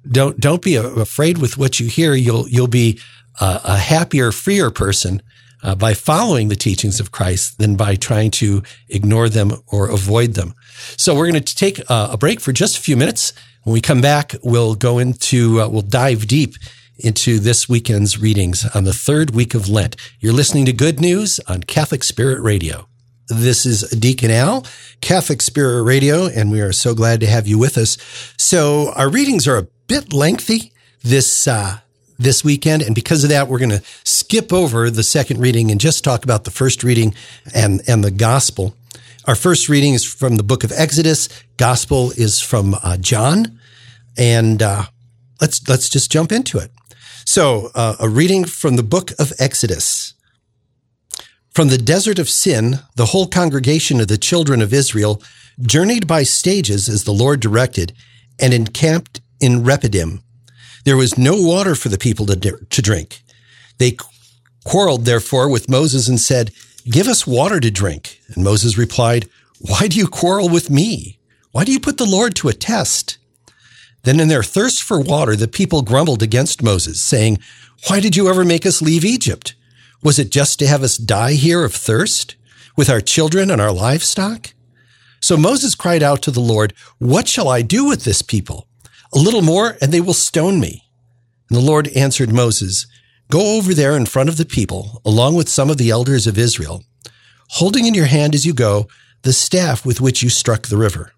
don't, 0.09 0.39
don't 0.39 0.61
be 0.61 0.75
afraid 0.75 1.39
with 1.39 1.57
what 1.57 1.79
you 1.79 1.87
hear. 1.87 2.13
You'll, 2.13 2.47
you'll 2.47 2.67
be 2.67 2.99
a, 3.41 3.61
a 3.63 3.77
happier, 3.77 4.31
freer 4.31 4.69
person 4.69 5.21
uh, 5.63 5.73
by 5.73 5.93
following 5.95 6.49
the 6.49 6.55
teachings 6.55 6.99
of 6.99 7.11
Christ 7.11 7.57
than 7.57 7.75
by 7.75 7.95
trying 7.95 8.29
to 8.31 8.61
ignore 8.87 9.29
them 9.29 9.51
or 9.67 9.89
avoid 9.89 10.35
them. 10.35 10.53
So 10.97 11.15
we're 11.15 11.31
going 11.31 11.43
to 11.43 11.55
take 11.55 11.81
a 11.89 12.17
break 12.17 12.39
for 12.39 12.51
just 12.51 12.77
a 12.77 12.81
few 12.81 12.95
minutes. 12.95 13.33
When 13.63 13.73
we 13.73 13.81
come 13.81 14.01
back, 14.01 14.35
we'll 14.43 14.75
go 14.75 14.99
into, 14.99 15.61
uh, 15.61 15.67
we'll 15.67 15.81
dive 15.81 16.27
deep 16.27 16.53
into 16.99 17.39
this 17.39 17.67
weekend's 17.67 18.19
readings 18.19 18.65
on 18.75 18.83
the 18.83 18.93
third 18.93 19.31
week 19.31 19.55
of 19.55 19.67
Lent. 19.67 19.95
You're 20.19 20.33
listening 20.33 20.65
to 20.65 20.73
Good 20.73 20.99
News 21.01 21.39
on 21.47 21.63
Catholic 21.63 22.03
Spirit 22.03 22.41
Radio. 22.41 22.87
This 23.27 23.65
is 23.65 23.81
Deacon 23.89 24.29
Al, 24.29 24.67
Catholic 25.01 25.41
Spirit 25.41 25.81
Radio, 25.81 26.27
and 26.27 26.51
we 26.51 26.61
are 26.61 26.71
so 26.71 26.93
glad 26.93 27.19
to 27.21 27.27
have 27.27 27.47
you 27.47 27.57
with 27.57 27.75
us. 27.75 27.97
So 28.37 28.91
our 28.93 29.09
readings 29.09 29.47
are 29.47 29.57
a 29.57 29.67
bit 29.87 30.13
lengthy 30.13 30.73
this, 31.01 31.47
uh, 31.47 31.79
this 32.19 32.43
weekend. 32.43 32.83
And 32.83 32.93
because 32.93 33.23
of 33.23 33.31
that, 33.31 33.47
we're 33.47 33.57
going 33.57 33.71
to 33.71 33.81
skip 34.03 34.53
over 34.53 34.91
the 34.91 35.01
second 35.01 35.39
reading 35.39 35.71
and 35.71 35.79
just 35.79 36.03
talk 36.03 36.23
about 36.23 36.43
the 36.43 36.51
first 36.51 36.83
reading 36.83 37.15
and, 37.53 37.81
and 37.87 38.03
the 38.03 38.11
gospel. 38.11 38.75
Our 39.25 39.35
first 39.35 39.69
reading 39.69 39.95
is 39.95 40.05
from 40.05 40.35
the 40.35 40.43
book 40.43 40.63
of 40.63 40.71
Exodus. 40.71 41.27
Gospel 41.57 42.11
is 42.11 42.39
from 42.39 42.75
uh, 42.83 42.97
John, 42.97 43.59
and 44.19 44.61
uh, 44.61 44.83
let's 45.41 45.67
let's 45.67 45.89
just 45.89 46.11
jump 46.11 46.31
into 46.31 46.59
it. 46.59 46.69
So, 47.25 47.71
uh, 47.73 47.95
a 47.99 48.07
reading 48.07 48.45
from 48.45 48.75
the 48.75 48.83
book 48.83 49.11
of 49.17 49.33
Exodus. 49.39 50.14
From 51.55 51.69
the 51.69 51.77
desert 51.77 52.19
of 52.19 52.29
Sin, 52.29 52.79
the 52.97 53.05
whole 53.05 53.27
congregation 53.27 54.01
of 54.01 54.09
the 54.09 54.17
children 54.17 54.61
of 54.61 54.73
Israel 54.73 55.23
journeyed 55.61 56.05
by 56.05 56.23
stages 56.23 56.89
as 56.89 57.05
the 57.05 57.13
Lord 57.13 57.39
directed, 57.39 57.93
and 58.37 58.53
encamped 58.53 59.21
in 59.39 59.63
Rephidim. 59.63 60.21
There 60.83 60.97
was 60.97 61.17
no 61.17 61.41
water 61.41 61.73
for 61.73 61.87
the 61.87 61.97
people 61.97 62.25
to, 62.25 62.35
to 62.35 62.81
drink. 62.81 63.23
They 63.77 63.95
quarreled, 64.65 65.05
therefore, 65.05 65.49
with 65.49 65.69
Moses 65.69 66.09
and 66.09 66.19
said, 66.19 66.51
Give 66.91 67.07
us 67.07 67.25
water 67.25 67.61
to 67.61 67.71
drink. 67.71 68.19
And 68.35 68.43
Moses 68.43 68.77
replied, 68.77 69.29
Why 69.59 69.87
do 69.87 69.95
you 69.95 70.07
quarrel 70.07 70.49
with 70.49 70.69
me? 70.69 71.19
Why 71.53 71.63
do 71.63 71.71
you 71.71 71.79
put 71.79 71.97
the 71.97 72.05
Lord 72.05 72.35
to 72.35 72.49
a 72.49 72.53
test? 72.53 73.17
Then 74.03 74.19
in 74.19 74.27
their 74.27 74.43
thirst 74.43 74.83
for 74.83 74.99
water, 74.99 75.37
the 75.37 75.47
people 75.47 75.83
grumbled 75.83 76.21
against 76.21 76.61
Moses, 76.61 76.99
saying, 76.99 77.39
Why 77.87 78.01
did 78.01 78.17
you 78.17 78.27
ever 78.27 78.43
make 78.43 78.65
us 78.65 78.81
leave 78.81 79.05
Egypt? 79.05 79.55
Was 80.03 80.19
it 80.19 80.29
just 80.29 80.59
to 80.59 80.67
have 80.67 80.83
us 80.83 80.97
die 80.97 81.33
here 81.33 81.63
of 81.63 81.73
thirst 81.73 82.35
with 82.75 82.89
our 82.89 83.01
children 83.01 83.49
and 83.49 83.61
our 83.61 83.71
livestock? 83.71 84.53
So 85.21 85.37
Moses 85.37 85.75
cried 85.75 86.03
out 86.03 86.21
to 86.23 86.31
the 86.31 86.39
Lord, 86.39 86.73
What 86.99 87.27
shall 87.27 87.49
I 87.49 87.61
do 87.61 87.85
with 87.85 88.03
this 88.03 88.21
people? 88.21 88.67
A 89.13 89.19
little 89.19 89.41
more 89.41 89.77
and 89.81 89.91
they 89.91 90.01
will 90.01 90.13
stone 90.13 90.59
me. 90.59 90.83
And 91.49 91.57
the 91.57 91.63
Lord 91.65 91.87
answered 91.89 92.31
Moses, 92.31 92.87
Go 93.31 93.57
over 93.57 93.73
there 93.73 93.97
in 93.97 94.05
front 94.05 94.29
of 94.29 94.37
the 94.37 94.45
people, 94.45 95.01
along 95.03 95.35
with 95.35 95.49
some 95.49 95.69
of 95.69 95.77
the 95.77 95.89
elders 95.89 96.27
of 96.27 96.37
Israel, 96.37 96.83
holding 97.49 97.87
in 97.87 97.93
your 97.93 98.05
hand 98.05 98.35
as 98.35 98.45
you 98.45 98.53
go 98.53 98.87
the 99.23 99.33
staff 99.33 99.85
with 99.85 99.99
which 99.99 100.21
you 100.21 100.29
struck 100.29 100.67
the 100.67 100.77
river. 100.77 101.11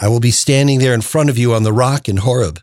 I 0.00 0.08
will 0.08 0.20
be 0.20 0.30
standing 0.30 0.78
there 0.78 0.94
in 0.94 1.00
front 1.00 1.30
of 1.30 1.38
you 1.38 1.54
on 1.54 1.64
the 1.64 1.72
rock 1.72 2.08
in 2.08 2.18
Horeb. 2.18 2.60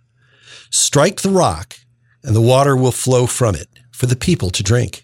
Strike 0.70 1.22
the 1.22 1.30
rock, 1.30 1.76
and 2.24 2.34
the 2.36 2.42
water 2.42 2.76
will 2.76 2.92
flow 2.92 3.26
from 3.26 3.56
it 3.56 3.68
for 3.92 4.06
the 4.06 4.16
people 4.16 4.50
to 4.52 4.64
drink. 4.64 5.04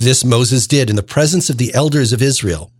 This 0.00 0.24
Moses 0.24 0.66
did 0.66 0.88
in 0.88 0.96
the 0.96 1.02
presence 1.02 1.50
of 1.50 1.58
the 1.58 1.74
elders 1.74 2.14
of 2.14 2.22
Israel. 2.22 2.72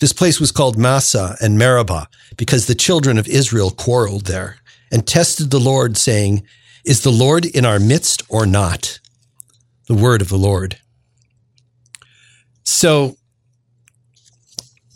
This 0.00 0.14
place 0.14 0.40
was 0.40 0.50
called 0.50 0.78
Massah 0.78 1.36
and 1.42 1.58
Meribah 1.58 2.08
because 2.38 2.66
the 2.66 2.74
children 2.74 3.18
of 3.18 3.28
Israel 3.28 3.70
quarreled 3.70 4.24
there 4.24 4.56
and 4.90 5.06
tested 5.06 5.50
the 5.50 5.60
Lord, 5.60 5.98
saying, 5.98 6.42
Is 6.86 7.02
the 7.02 7.12
Lord 7.12 7.44
in 7.44 7.66
our 7.66 7.78
midst 7.78 8.22
or 8.30 8.46
not? 8.46 8.98
The 9.88 9.94
word 9.94 10.22
of 10.22 10.30
the 10.30 10.38
Lord. 10.38 10.78
So 12.64 13.16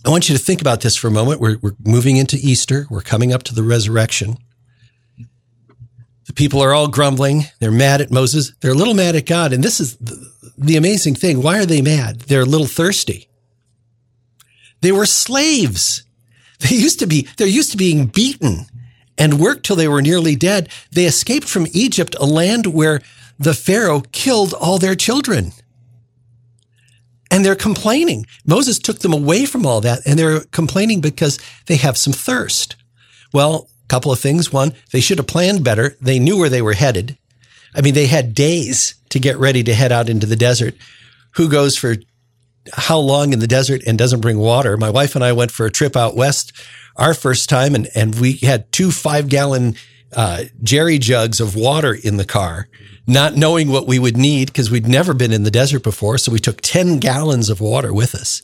I 0.06 0.10
want 0.10 0.30
you 0.30 0.36
to 0.36 0.42
think 0.42 0.62
about 0.62 0.80
this 0.80 0.96
for 0.96 1.08
a 1.08 1.12
moment. 1.12 1.38
We're, 1.38 1.58
we're 1.60 1.76
moving 1.84 2.16
into 2.16 2.36
Easter. 2.36 2.86
We're 2.88 3.02
coming 3.02 3.30
up 3.30 3.42
to 3.44 3.54
the 3.54 3.62
resurrection. 3.62 4.38
The 6.26 6.32
people 6.32 6.62
are 6.62 6.72
all 6.72 6.88
grumbling. 6.88 7.44
They're 7.58 7.70
mad 7.70 8.00
at 8.00 8.10
Moses. 8.10 8.52
They're 8.60 8.72
a 8.72 8.76
little 8.76 8.94
mad 8.94 9.16
at 9.16 9.26
God. 9.26 9.52
And 9.52 9.62
this 9.62 9.80
is 9.80 9.96
the, 9.96 10.30
the 10.56 10.76
amazing 10.76 11.14
thing. 11.14 11.42
Why 11.42 11.58
are 11.58 11.66
they 11.66 11.82
mad? 11.82 12.20
They're 12.20 12.42
a 12.42 12.46
little 12.46 12.66
thirsty. 12.66 13.28
They 14.80 14.92
were 14.92 15.06
slaves. 15.06 16.04
They 16.70 16.76
used 16.76 17.00
to 17.00 17.08
be, 17.08 17.26
they're 17.38 17.48
used 17.48 17.72
to 17.72 17.76
being 17.76 18.06
beaten 18.06 18.66
and 19.18 19.40
worked 19.40 19.66
till 19.66 19.74
they 19.74 19.88
were 19.88 20.00
nearly 20.00 20.36
dead. 20.36 20.68
They 20.92 21.06
escaped 21.06 21.48
from 21.48 21.66
Egypt, 21.72 22.14
a 22.20 22.24
land 22.24 22.66
where 22.66 23.00
the 23.36 23.52
Pharaoh 23.52 24.02
killed 24.12 24.54
all 24.54 24.78
their 24.78 24.94
children. 24.94 25.50
And 27.32 27.44
they're 27.44 27.56
complaining. 27.56 28.26
Moses 28.46 28.78
took 28.78 29.00
them 29.00 29.12
away 29.12 29.44
from 29.44 29.66
all 29.66 29.80
that 29.80 30.02
and 30.06 30.16
they're 30.16 30.44
complaining 30.52 31.00
because 31.00 31.40
they 31.66 31.76
have 31.76 31.96
some 31.96 32.12
thirst. 32.12 32.76
Well, 33.32 33.68
couple 33.92 34.10
of 34.10 34.18
things. 34.18 34.50
One, 34.50 34.72
they 34.90 35.02
should 35.02 35.18
have 35.18 35.26
planned 35.26 35.62
better. 35.62 35.98
They 36.00 36.18
knew 36.18 36.38
where 36.38 36.48
they 36.48 36.62
were 36.62 36.72
headed. 36.72 37.18
I 37.74 37.82
mean, 37.82 37.92
they 37.92 38.06
had 38.06 38.34
days 38.34 38.94
to 39.10 39.20
get 39.20 39.36
ready 39.36 39.62
to 39.64 39.74
head 39.74 39.92
out 39.92 40.08
into 40.08 40.26
the 40.26 40.34
desert. 40.34 40.74
Who 41.32 41.46
goes 41.46 41.76
for 41.76 41.96
how 42.72 42.96
long 42.96 43.34
in 43.34 43.38
the 43.38 43.46
desert 43.46 43.82
and 43.86 43.98
doesn't 43.98 44.22
bring 44.22 44.38
water? 44.38 44.78
My 44.78 44.88
wife 44.88 45.14
and 45.14 45.22
I 45.22 45.32
went 45.32 45.50
for 45.50 45.66
a 45.66 45.70
trip 45.70 45.94
out 45.94 46.16
west 46.16 46.54
our 46.96 47.12
first 47.12 47.50
time 47.50 47.74
and, 47.74 47.86
and 47.94 48.18
we 48.18 48.38
had 48.38 48.72
two 48.72 48.90
five 48.90 49.28
gallon 49.28 49.74
uh, 50.16 50.44
jerry 50.62 50.98
jugs 50.98 51.38
of 51.38 51.54
water 51.54 51.92
in 51.92 52.16
the 52.16 52.24
car, 52.24 52.68
not 53.06 53.36
knowing 53.36 53.68
what 53.68 53.86
we 53.86 53.98
would 53.98 54.16
need 54.16 54.46
because 54.48 54.70
we'd 54.70 54.88
never 54.88 55.12
been 55.12 55.32
in 55.32 55.42
the 55.42 55.50
desert 55.50 55.82
before. 55.82 56.16
So 56.16 56.32
we 56.32 56.38
took 56.38 56.62
10 56.62 56.98
gallons 56.98 57.50
of 57.50 57.60
water 57.60 57.92
with 57.92 58.14
us. 58.14 58.42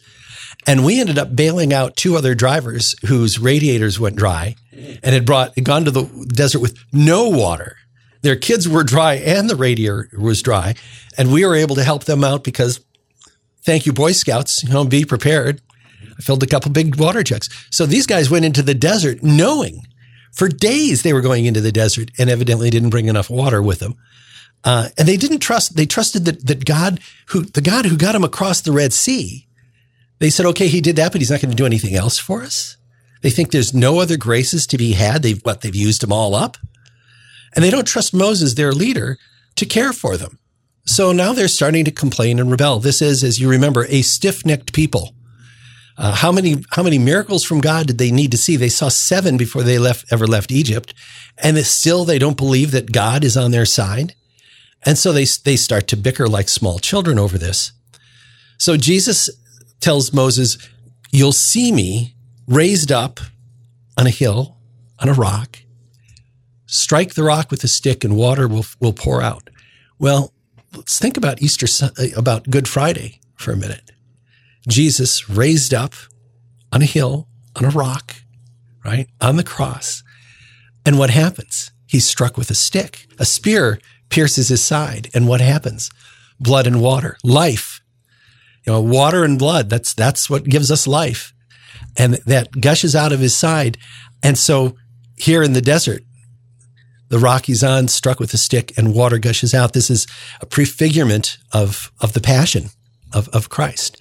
And 0.67 0.85
we 0.85 1.00
ended 1.00 1.19
up 1.19 1.35
bailing 1.35 1.73
out 1.73 1.97
two 1.97 2.17
other 2.17 2.35
drivers 2.35 2.95
whose 3.07 3.38
radiators 3.38 3.99
went 3.99 4.17
dry 4.17 4.55
and 4.73 5.15
had 5.15 5.25
brought, 5.25 5.55
gone 5.62 5.85
to 5.85 5.91
the 5.91 6.27
desert 6.29 6.61
with 6.61 6.79
no 6.93 7.29
water. 7.29 7.77
Their 8.23 8.37
kids 8.37 8.69
were 8.69 8.85
dry 8.85 9.15
and 9.15 9.49
the 9.49 9.57
radiator 9.57 10.11
was 10.19 10.43
dry. 10.43 10.75
And 11.17 11.33
we 11.33 11.47
were 11.47 11.55
able 11.55 11.77
to 11.77 11.85
help 11.85 12.05
them 12.05 12.25
out 12.25 12.45
because 12.45 12.81
thank 13.62 13.87
you, 13.87 13.93
Boy 13.93 14.12
Scouts, 14.12 14.62
you 14.62 14.71
know, 14.71 14.85
be 14.85 15.05
prepared. 15.05 15.62
I 16.03 16.23
filled 16.23 16.43
a 16.43 16.47
couple 16.47 16.71
big 16.71 16.97
water 16.97 17.23
jugs. 17.23 17.49
So 17.71 17.87
these 17.87 18.07
guys 18.07 18.31
went 18.31 18.45
into 18.45 18.62
the 18.62 18.75
desert 18.75 19.23
knowing 19.23 19.87
for 20.33 20.49
days 20.49 21.03
they 21.03 21.12
were 21.12 21.21
going 21.21 21.47
into 21.47 21.61
the 21.61 21.73
desert 21.73 22.11
and 22.19 22.31
evidently 22.31 22.71
didn't 22.71 22.91
bring 22.91 23.07
enough 23.07 23.31
water 23.31 23.62
with 23.62 23.81
them. 23.81 23.97
Uh, 24.65 24.88
and 24.99 25.09
they 25.09 25.17
didn't 25.17 25.38
trust, 25.38 25.77
they 25.77 25.87
trusted 25.87 26.25
that, 26.27 26.47
that 26.47 26.65
God, 26.65 27.00
who, 27.29 27.43
the 27.43 27.61
God 27.61 27.87
who 27.87 27.97
got 27.97 28.12
them 28.12 28.25
across 28.25 28.61
the 28.61 28.73
Red 28.73 28.93
Sea, 28.93 29.48
they 30.19 30.31
said, 30.31 30.47
okay, 30.47 30.69
he 30.69 30.81
did 30.81 30.97
that, 30.97 31.13
but 31.13 31.21
he's 31.21 31.31
not 31.31 31.41
going 31.41 31.51
to 31.51 31.57
do 31.57 31.67
anything 31.67 31.95
else 31.95 32.19
for 32.19 32.43
us. 32.43 32.77
They 33.23 33.31
think 33.31 33.51
there's 33.51 33.75
no 33.75 34.01
other 34.01 34.17
graces 34.17 34.67
to 34.69 34.79
be 34.79 34.93
had. 34.93 35.23
They've, 35.23 35.41
what, 35.43 35.61
they've 35.61 35.75
used 35.75 36.03
them 36.03 36.13
all 36.13 36.35
up. 36.35 36.57
And 37.55 37.65
they 37.65 37.71
don't 37.71 37.87
trust 37.87 38.15
Moses, 38.15 38.55
their 38.55 38.73
leader, 38.73 39.19
to 39.57 39.67
care 39.67 39.93
for 39.93 40.17
them. 40.17 40.39
So 40.85 41.13
now 41.13 41.33
they're 41.33 41.49
starting 41.49 41.85
to 41.85 41.91
complain 41.91 42.39
and 42.39 42.51
rebel. 42.51 42.79
This 42.79 43.03
is, 43.03 43.23
as 43.23 43.39
you 43.39 43.51
remember, 43.51 43.87
a 43.89 44.03
stiff 44.03 44.47
necked 44.47 44.73
people. 44.73 45.15
Uh, 45.99 46.15
how 46.15 46.31
many 46.31 46.63
how 46.71 46.83
many 46.85 46.97
miracles 46.97 47.45
from 47.45 47.61
God 47.61 47.89
did 47.89 47.99
they 47.99 48.13
need 48.13 48.31
to 48.31 48.39
see? 48.39 48.55
They 48.55 48.69
saw 48.69 48.89
seven 48.89 49.37
before 49.37 49.65
they 49.65 49.79
left 49.81 50.11
ever 50.13 50.29
left 50.29 50.53
Egypt, 50.53 50.95
and 51.37 51.59
still 51.59 52.05
they 52.05 52.21
don't 52.21 52.37
believe 52.37 52.71
that 52.71 52.93
God 52.93 53.25
is 53.25 53.37
on 53.37 53.51
their 53.51 53.67
side, 53.67 54.15
and 54.87 54.97
so 54.97 55.13
they 55.13 55.27
they 55.45 55.57
start 55.57 55.89
to 55.89 55.97
bicker 55.97 56.29
like 56.29 56.49
small 56.49 56.79
children 56.79 57.19
over 57.19 57.37
this. 57.37 57.73
So 58.59 58.77
Jesus 58.77 59.29
tells 59.81 60.13
Moses, 60.13 60.59
"You'll 61.11 61.33
see 61.33 61.73
me 61.73 62.15
raised 62.47 62.93
up 62.93 63.21
on 63.97 64.07
a 64.07 64.11
hill, 64.11 64.57
on 64.99 65.09
a 65.09 65.15
rock. 65.15 65.59
Strike 66.67 67.15
the 67.15 67.23
rock 67.23 67.51
with 67.51 67.65
a 67.65 67.69
stick, 67.69 68.05
and 68.05 68.17
water 68.17 68.47
will 68.49 68.67
will 68.81 68.93
pour 68.93 69.23
out." 69.23 69.51
Well, 69.99 70.33
let's 70.75 70.99
think 70.99 71.17
about 71.17 71.43
Easter 71.43 71.67
uh, 71.85 72.07
about 72.17 72.51
Good 72.51 72.69
Friday 72.69 73.21
for 73.37 73.53
a 73.53 73.57
minute. 73.57 73.91
Jesus 74.69 75.29
raised 75.29 75.73
up 75.73 75.95
on 76.73 76.83
a 76.83 76.87
hill, 76.87 77.29
on 77.57 77.65
a 77.65 77.71
rock, 77.71 78.17
right? 78.85 79.09
On 79.21 79.37
the 79.37 79.45
cross. 79.45 80.03
And 80.85 80.99
what 80.99 81.11
happens? 81.11 81.71
He's 81.87 82.07
struck 82.07 82.37
with 82.37 82.51
a 82.51 82.55
stick. 82.55 83.07
A 83.19 83.25
spear 83.25 83.81
pierces 84.11 84.49
his 84.49 84.63
side. 84.63 85.09
And 85.15 85.27
what 85.27 85.41
happens? 85.41 85.91
Blood 86.39 86.67
and 86.67 86.81
water, 86.81 87.17
life. 87.25 87.78
You 88.65 88.73
know, 88.73 88.81
water 88.81 89.25
and 89.25 89.38
blood, 89.38 89.71
that's, 89.71 89.95
that's 89.95 90.29
what 90.29 90.45
gives 90.45 90.71
us 90.71 90.87
life. 90.87 91.33
And 91.97 92.15
that 92.27 92.61
gushes 92.61 92.95
out 92.95 93.12
of 93.12 93.21
his 93.21 93.37
side. 93.37 93.79
And 94.23 94.38
so 94.38 94.77
here 95.17 95.43
in 95.43 95.53
the 95.53 95.61
desert, 95.61 96.03
the 97.09 97.19
rock 97.19 97.47
he's 97.47 97.65
on 97.65 97.88
struck 97.88 98.21
with 98.21 98.35
a 98.35 98.38
stick 98.38 98.77
and 98.77 98.95
water 98.95 99.19
gushes 99.19 99.55
out. 99.55 99.73
This 99.73 99.91
is 99.91 100.07
a 100.41 100.47
prefigurement 100.47 101.38
of, 101.53 101.91
of 102.00 102.12
the 102.12 102.21
passion 102.21 102.71
of, 103.12 103.29
of 103.31 103.49
Christ 103.49 103.99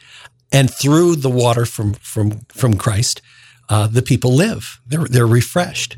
and 0.51 0.73
through 0.73 1.17
the 1.17 1.29
water 1.29 1.65
from 1.65 1.93
from 1.93 2.45
from 2.49 2.77
Christ, 2.77 3.21
uh, 3.69 3.87
the 3.87 4.01
people 4.01 4.33
live. 4.33 4.79
They're 4.87 5.05
they're 5.05 5.27
refreshed. 5.27 5.97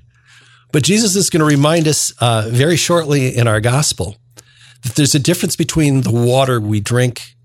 But 0.72 0.84
Jesus 0.84 1.16
is 1.16 1.30
going 1.30 1.39
to 1.39 1.46
remind 1.46 1.88
us 1.88 2.13
uh, 2.20 2.48
very 2.50 2.75
shortly 2.75 3.36
in 3.36 3.48
our 3.48 3.60
gospel 3.60 4.18
that 4.84 4.96
there's 4.96 5.16
a 5.16 5.20
difference 5.20 5.56
between 5.56 6.01
the 6.01 6.12
water 6.12 6.60
we 6.62 6.80
drink 6.80 7.36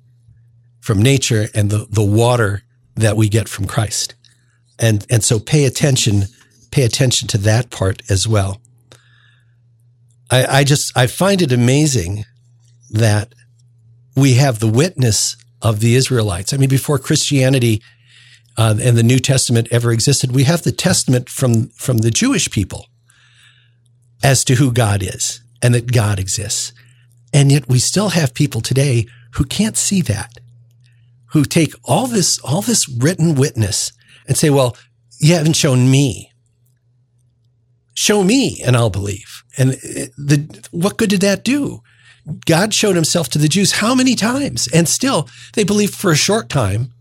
from 0.84 1.02
nature 1.02 1.48
and 1.54 1.70
the 1.70 1.86
the 1.90 2.04
water 2.04 2.62
that 2.94 3.16
we 3.16 3.28
get 3.28 3.48
from 3.48 3.66
Christ, 3.66 4.14
and 4.78 5.06
and 5.10 5.24
so 5.24 5.38
pay 5.38 5.64
attention 5.64 6.24
pay 6.70 6.84
attention 6.84 7.28
to 7.28 7.38
that 7.38 7.70
part 7.70 8.02
as 8.10 8.28
well. 8.28 8.60
I, 10.30 10.60
I 10.60 10.64
just 10.64 10.96
I 10.96 11.06
find 11.06 11.40
it 11.40 11.52
amazing 11.52 12.24
that 12.90 13.34
we 14.16 14.34
have 14.34 14.58
the 14.58 14.68
witness 14.68 15.36
of 15.62 15.80
the 15.80 15.94
Israelites. 15.94 16.52
I 16.52 16.58
mean, 16.58 16.68
before 16.68 16.98
Christianity 16.98 17.82
uh, 18.56 18.76
and 18.80 18.96
the 18.96 19.02
New 19.02 19.18
Testament 19.18 19.68
ever 19.70 19.90
existed, 19.90 20.32
we 20.32 20.44
have 20.44 20.62
the 20.62 20.72
Testament 20.72 21.28
from, 21.28 21.68
from 21.70 21.98
the 21.98 22.10
Jewish 22.10 22.50
people 22.50 22.86
as 24.22 24.44
to 24.44 24.56
who 24.56 24.72
God 24.72 25.02
is 25.02 25.40
and 25.62 25.74
that 25.74 25.92
God 25.92 26.18
exists. 26.18 26.72
And 27.32 27.50
yet 27.50 27.68
we 27.68 27.78
still 27.78 28.10
have 28.10 28.34
people 28.34 28.60
today 28.60 29.06
who 29.32 29.44
can't 29.44 29.76
see 29.76 30.02
that, 30.02 30.38
who 31.34 31.44
take 31.44 31.74
all 31.84 32.06
this, 32.06 32.38
all 32.38 32.62
this 32.62 32.88
written 32.88 33.34
witness 33.34 33.92
and 34.28 34.36
say, 34.36 34.50
well, 34.50 34.76
you 35.18 35.34
haven't 35.34 35.56
shown 35.56 35.90
me. 35.90 36.30
Show 37.92 38.22
me 38.22 38.62
and 38.64 38.76
I'll 38.76 38.88
believe. 38.88 39.42
And 39.58 39.72
the, 39.72 40.64
what 40.70 40.96
good 40.96 41.10
did 41.10 41.22
that 41.22 41.42
do? 41.42 41.82
God 42.46 42.72
showed 42.72 42.94
himself 42.94 43.28
to 43.30 43.38
the 43.38 43.48
Jews 43.48 43.72
how 43.72 43.96
many 43.96 44.14
times? 44.14 44.68
And 44.72 44.88
still, 44.88 45.28
they 45.54 45.64
believed 45.64 45.94
for 45.94 46.12
a 46.12 46.16
short 46.16 46.48
time. 46.48 46.92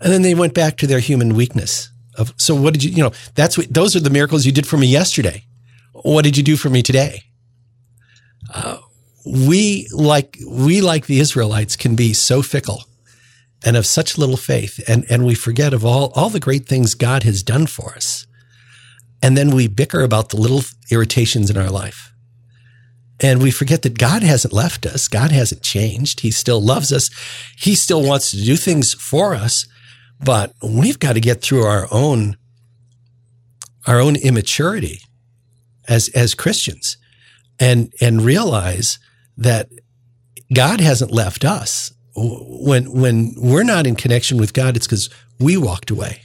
And 0.00 0.12
then 0.12 0.22
they 0.22 0.34
went 0.34 0.52
back 0.52 0.76
to 0.78 0.88
their 0.88 0.98
human 0.98 1.34
weakness. 1.34 1.88
Of, 2.18 2.34
so 2.36 2.56
what 2.56 2.72
did 2.72 2.82
you, 2.82 2.90
you 2.90 3.04
know, 3.04 3.12
that's 3.36 3.56
what, 3.56 3.72
those 3.72 3.94
are 3.94 4.00
the 4.00 4.10
miracles 4.10 4.44
you 4.44 4.52
did 4.52 4.66
for 4.66 4.78
me 4.78 4.88
yesterday. 4.88 5.44
What 5.92 6.24
did 6.24 6.36
you 6.36 6.42
do 6.42 6.56
for 6.56 6.70
me 6.70 6.82
today? 6.82 7.22
Uh, 8.52 8.78
we 9.24 9.86
like, 9.92 10.38
we 10.44 10.80
like 10.80 11.06
the 11.06 11.20
Israelites 11.20 11.76
can 11.76 11.94
be 11.94 12.12
so 12.12 12.42
fickle 12.42 12.82
and 13.64 13.76
of 13.76 13.86
such 13.86 14.18
little 14.18 14.36
faith. 14.36 14.80
And, 14.88 15.04
and 15.10 15.24
we 15.24 15.34
forget 15.34 15.72
of 15.72 15.84
all, 15.84 16.12
all 16.14 16.30
the 16.30 16.40
great 16.40 16.66
things 16.66 16.94
God 16.94 17.22
has 17.22 17.42
done 17.42 17.66
for 17.66 17.94
us. 17.94 18.26
And 19.22 19.36
then 19.36 19.54
we 19.54 19.66
bicker 19.66 20.02
about 20.02 20.28
the 20.28 20.36
little 20.36 20.62
irritations 20.90 21.50
in 21.50 21.56
our 21.56 21.70
life. 21.70 22.12
And 23.20 23.42
we 23.42 23.50
forget 23.50 23.82
that 23.82 23.98
God 23.98 24.22
hasn't 24.22 24.52
left 24.52 24.84
us. 24.84 25.08
God 25.08 25.32
hasn't 25.32 25.62
changed. 25.62 26.20
He 26.20 26.30
still 26.30 26.60
loves 26.60 26.92
us. 26.92 27.08
He 27.56 27.74
still 27.74 28.02
wants 28.02 28.30
to 28.30 28.36
do 28.36 28.56
things 28.56 28.92
for 28.92 29.34
us, 29.34 29.66
but 30.22 30.52
we've 30.62 30.98
got 30.98 31.14
to 31.14 31.20
get 31.20 31.40
through 31.40 31.64
our 31.64 31.88
own, 31.90 32.36
our 33.86 34.00
own 34.00 34.16
immaturity 34.16 35.00
as, 35.88 36.10
as 36.10 36.34
Christians 36.34 36.98
and, 37.58 37.92
and 38.00 38.22
realize 38.22 38.98
that 39.38 39.68
God 40.52 40.80
hasn't 40.80 41.10
left 41.10 41.44
us. 41.44 41.92
When, 42.16 42.90
when 42.92 43.34
we're 43.36 43.62
not 43.62 43.86
in 43.86 43.94
connection 43.94 44.38
with 44.38 44.54
God, 44.54 44.76
it's 44.76 44.86
because 44.86 45.10
we 45.38 45.56
walked 45.56 45.90
away. 45.90 46.22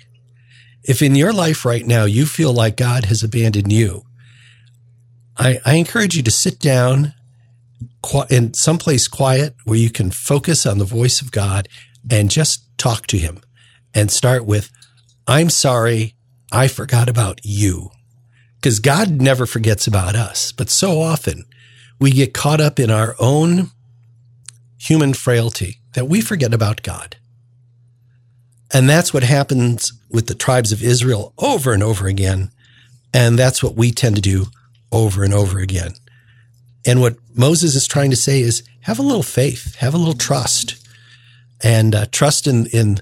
If 0.84 1.02
in 1.02 1.16
your 1.16 1.34
life 1.34 1.66
right 1.66 1.86
now 1.86 2.06
you 2.06 2.26
feel 2.26 2.54
like 2.54 2.78
God 2.78 3.06
has 3.06 3.24
abandoned 3.24 3.72
you, 3.72 4.04
I, 5.38 5.60
I 5.66 5.74
encourage 5.76 6.16
you 6.16 6.24
to 6.24 6.32
sit 6.32 6.60
down 6.60 7.14
in 8.30 8.54
someplace 8.54 9.08
quiet 9.08 9.56
where 9.66 9.78
you 9.78 9.90
can 9.90 10.12
focus 10.12 10.66
on 10.66 10.78
the 10.78 10.86
voice 10.86 11.22
of 11.22 11.32
God 11.32 11.68
and 12.10 12.32
just 12.32 12.66
talk 12.78 13.08
to 13.08 13.18
him 13.18 13.42
and 13.94 14.12
start 14.12 14.46
with, 14.46 14.72
I'm 15.28 15.50
sorry. 15.50 16.16
I 16.52 16.68
forgot 16.68 17.10
about 17.10 17.42
you. 17.44 17.90
Because 18.56 18.80
God 18.80 19.22
never 19.22 19.46
forgets 19.46 19.88
about 19.88 20.16
us. 20.16 20.52
But 20.52 20.70
so 20.70 21.02
often 21.02 21.46
we 22.00 22.12
get 22.12 22.34
caught 22.34 22.62
up 22.62 22.80
in 22.80 22.92
our 22.92 23.16
own 23.20 23.72
human 24.78 25.14
frailty 25.14 25.81
that 25.94 26.08
we 26.08 26.22
forget 26.22 26.54
about 26.54 26.84
God. 26.84 27.18
And 28.74 28.90
that's 28.90 29.14
what 29.14 29.24
happens 29.24 29.94
with 30.10 30.28
the 30.28 30.36
tribes 30.36 30.72
of 30.72 30.84
Israel 30.84 31.34
over 31.38 31.74
and 31.74 31.84
over 31.84 32.08
again. 32.08 32.52
And 33.14 33.38
that's 33.38 33.62
what 33.62 33.76
we 33.76 33.92
tend 33.92 34.16
to 34.16 34.22
do 34.22 34.46
over 34.92 35.24
and 35.24 35.34
over 35.34 35.60
again. 35.60 35.94
And 36.86 37.02
what 37.02 37.18
Moses 37.36 37.76
is 37.76 37.88
trying 37.88 38.10
to 38.12 38.16
say 38.16 38.42
is 38.42 38.64
have 38.82 39.00
a 39.00 39.04
little 39.04 39.24
faith, 39.24 39.76
have 39.76 39.94
a 39.94 39.98
little 39.98 40.14
trust, 40.14 40.76
and 41.64 41.94
uh, 41.94 42.06
trust 42.12 42.48
in, 42.48 42.68
in, 42.68 43.00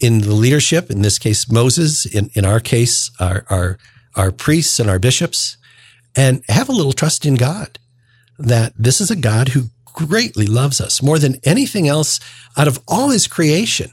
in 0.00 0.22
the 0.22 0.32
leadership, 0.32 0.90
in 0.90 1.02
this 1.02 1.18
case, 1.18 1.50
Moses, 1.50 2.04
in, 2.06 2.30
in 2.34 2.44
our 2.44 2.58
case, 2.58 3.10
our, 3.20 3.44
our, 3.48 3.78
our 4.16 4.32
priests 4.32 4.80
and 4.80 4.90
our 4.90 4.98
bishops, 4.98 5.56
and 6.16 6.42
have 6.48 6.68
a 6.68 6.72
little 6.72 6.92
trust 6.92 7.24
in 7.24 7.36
God 7.36 7.78
that 8.38 8.72
this 8.76 9.00
is 9.00 9.10
a 9.10 9.16
God 9.16 9.50
who 9.50 9.66
greatly 9.92 10.46
loves 10.46 10.80
us 10.80 11.02
more 11.02 11.18
than 11.18 11.40
anything 11.44 11.88
else 11.88 12.20
out 12.56 12.68
of 12.68 12.80
all 12.88 13.10
his 13.10 13.26
creation. 13.26 13.90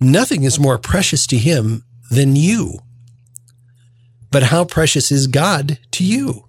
Nothing 0.00 0.44
is 0.44 0.58
more 0.58 0.78
precious 0.78 1.26
to 1.28 1.38
him 1.38 1.84
than 2.10 2.36
you. 2.36 2.78
But 4.30 4.44
how 4.44 4.64
precious 4.64 5.12
is 5.12 5.26
God 5.26 5.78
to 5.92 6.04
you? 6.04 6.48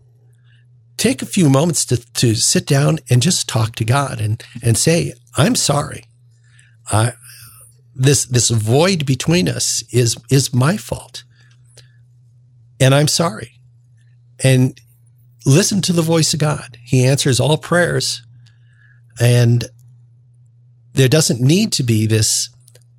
Take 0.98 1.22
a 1.22 1.27
few 1.27 1.50
moments 1.50 1.86
to, 1.86 1.98
to 2.13 2.36
sit 2.36 2.65
down 2.65 3.00
and 3.10 3.22
just 3.22 3.48
talk 3.48 3.75
to 3.75 3.86
God 3.86 4.20
and, 4.20 4.44
and 4.63 4.77
say, 4.77 5.13
I'm 5.38 5.55
sorry. 5.55 6.05
I, 6.91 7.13
this, 7.94 8.25
this 8.25 8.50
void 8.50 9.05
between 9.05 9.48
us 9.48 9.84
is, 9.91 10.17
is 10.29 10.53
my 10.53 10.77
fault. 10.77 11.24
And 12.79 12.94
I'm 12.94 13.08
sorry. 13.08 13.60
And 14.44 14.79
listen 15.46 15.82
to 15.84 15.94
the 15.94 16.01
voice 16.01 16.34
of 16.34 16.39
God. 16.39 16.77
He 16.84 17.05
answers 17.05 17.39
all 17.39 17.58
prayers. 17.58 18.25
And 19.19 19.65
there 20.93 21.07
doesn't 21.07 21.41
need 21.41 21.72
to 21.74 21.84
be 21.84 22.05
this, 22.05 22.50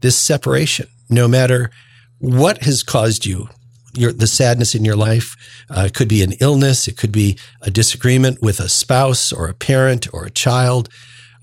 this 0.00 0.18
separation, 0.18 0.88
no 1.08 1.28
matter 1.28 1.70
what 2.18 2.62
has 2.62 2.82
caused 2.82 3.26
you 3.26 3.48
your, 3.96 4.12
the 4.12 4.26
sadness 4.26 4.74
in 4.74 4.84
your 4.84 4.96
life. 4.96 5.36
Uh, 5.70 5.84
it 5.86 5.94
could 5.94 6.08
be 6.08 6.22
an 6.22 6.32
illness. 6.40 6.86
It 6.86 6.96
could 6.96 7.12
be 7.12 7.38
a 7.62 7.70
disagreement 7.70 8.42
with 8.42 8.60
a 8.60 8.68
spouse 8.68 9.32
or 9.32 9.48
a 9.48 9.54
parent 9.54 10.12
or 10.12 10.24
a 10.24 10.30
child. 10.30 10.88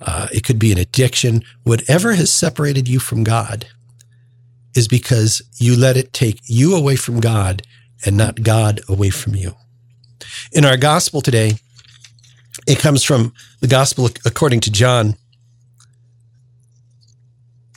Uh, 0.01 0.27
it 0.31 0.43
could 0.43 0.59
be 0.59 0.71
an 0.71 0.77
addiction. 0.77 1.43
Whatever 1.63 2.13
has 2.13 2.31
separated 2.31 2.87
you 2.87 2.99
from 2.99 3.23
God 3.23 3.67
is 4.75 4.87
because 4.87 5.41
you 5.57 5.75
let 5.77 5.97
it 5.97 6.13
take 6.13 6.41
you 6.45 6.75
away 6.75 6.95
from 6.95 7.19
God 7.19 7.61
and 8.05 8.17
not 8.17 8.43
God 8.43 8.81
away 8.89 9.09
from 9.09 9.35
you. 9.35 9.55
In 10.51 10.65
our 10.65 10.77
gospel 10.77 11.21
today, 11.21 11.53
it 12.67 12.79
comes 12.79 13.03
from 13.03 13.33
the 13.59 13.67
gospel 13.67 14.09
according 14.25 14.61
to 14.61 14.71
John. 14.71 15.15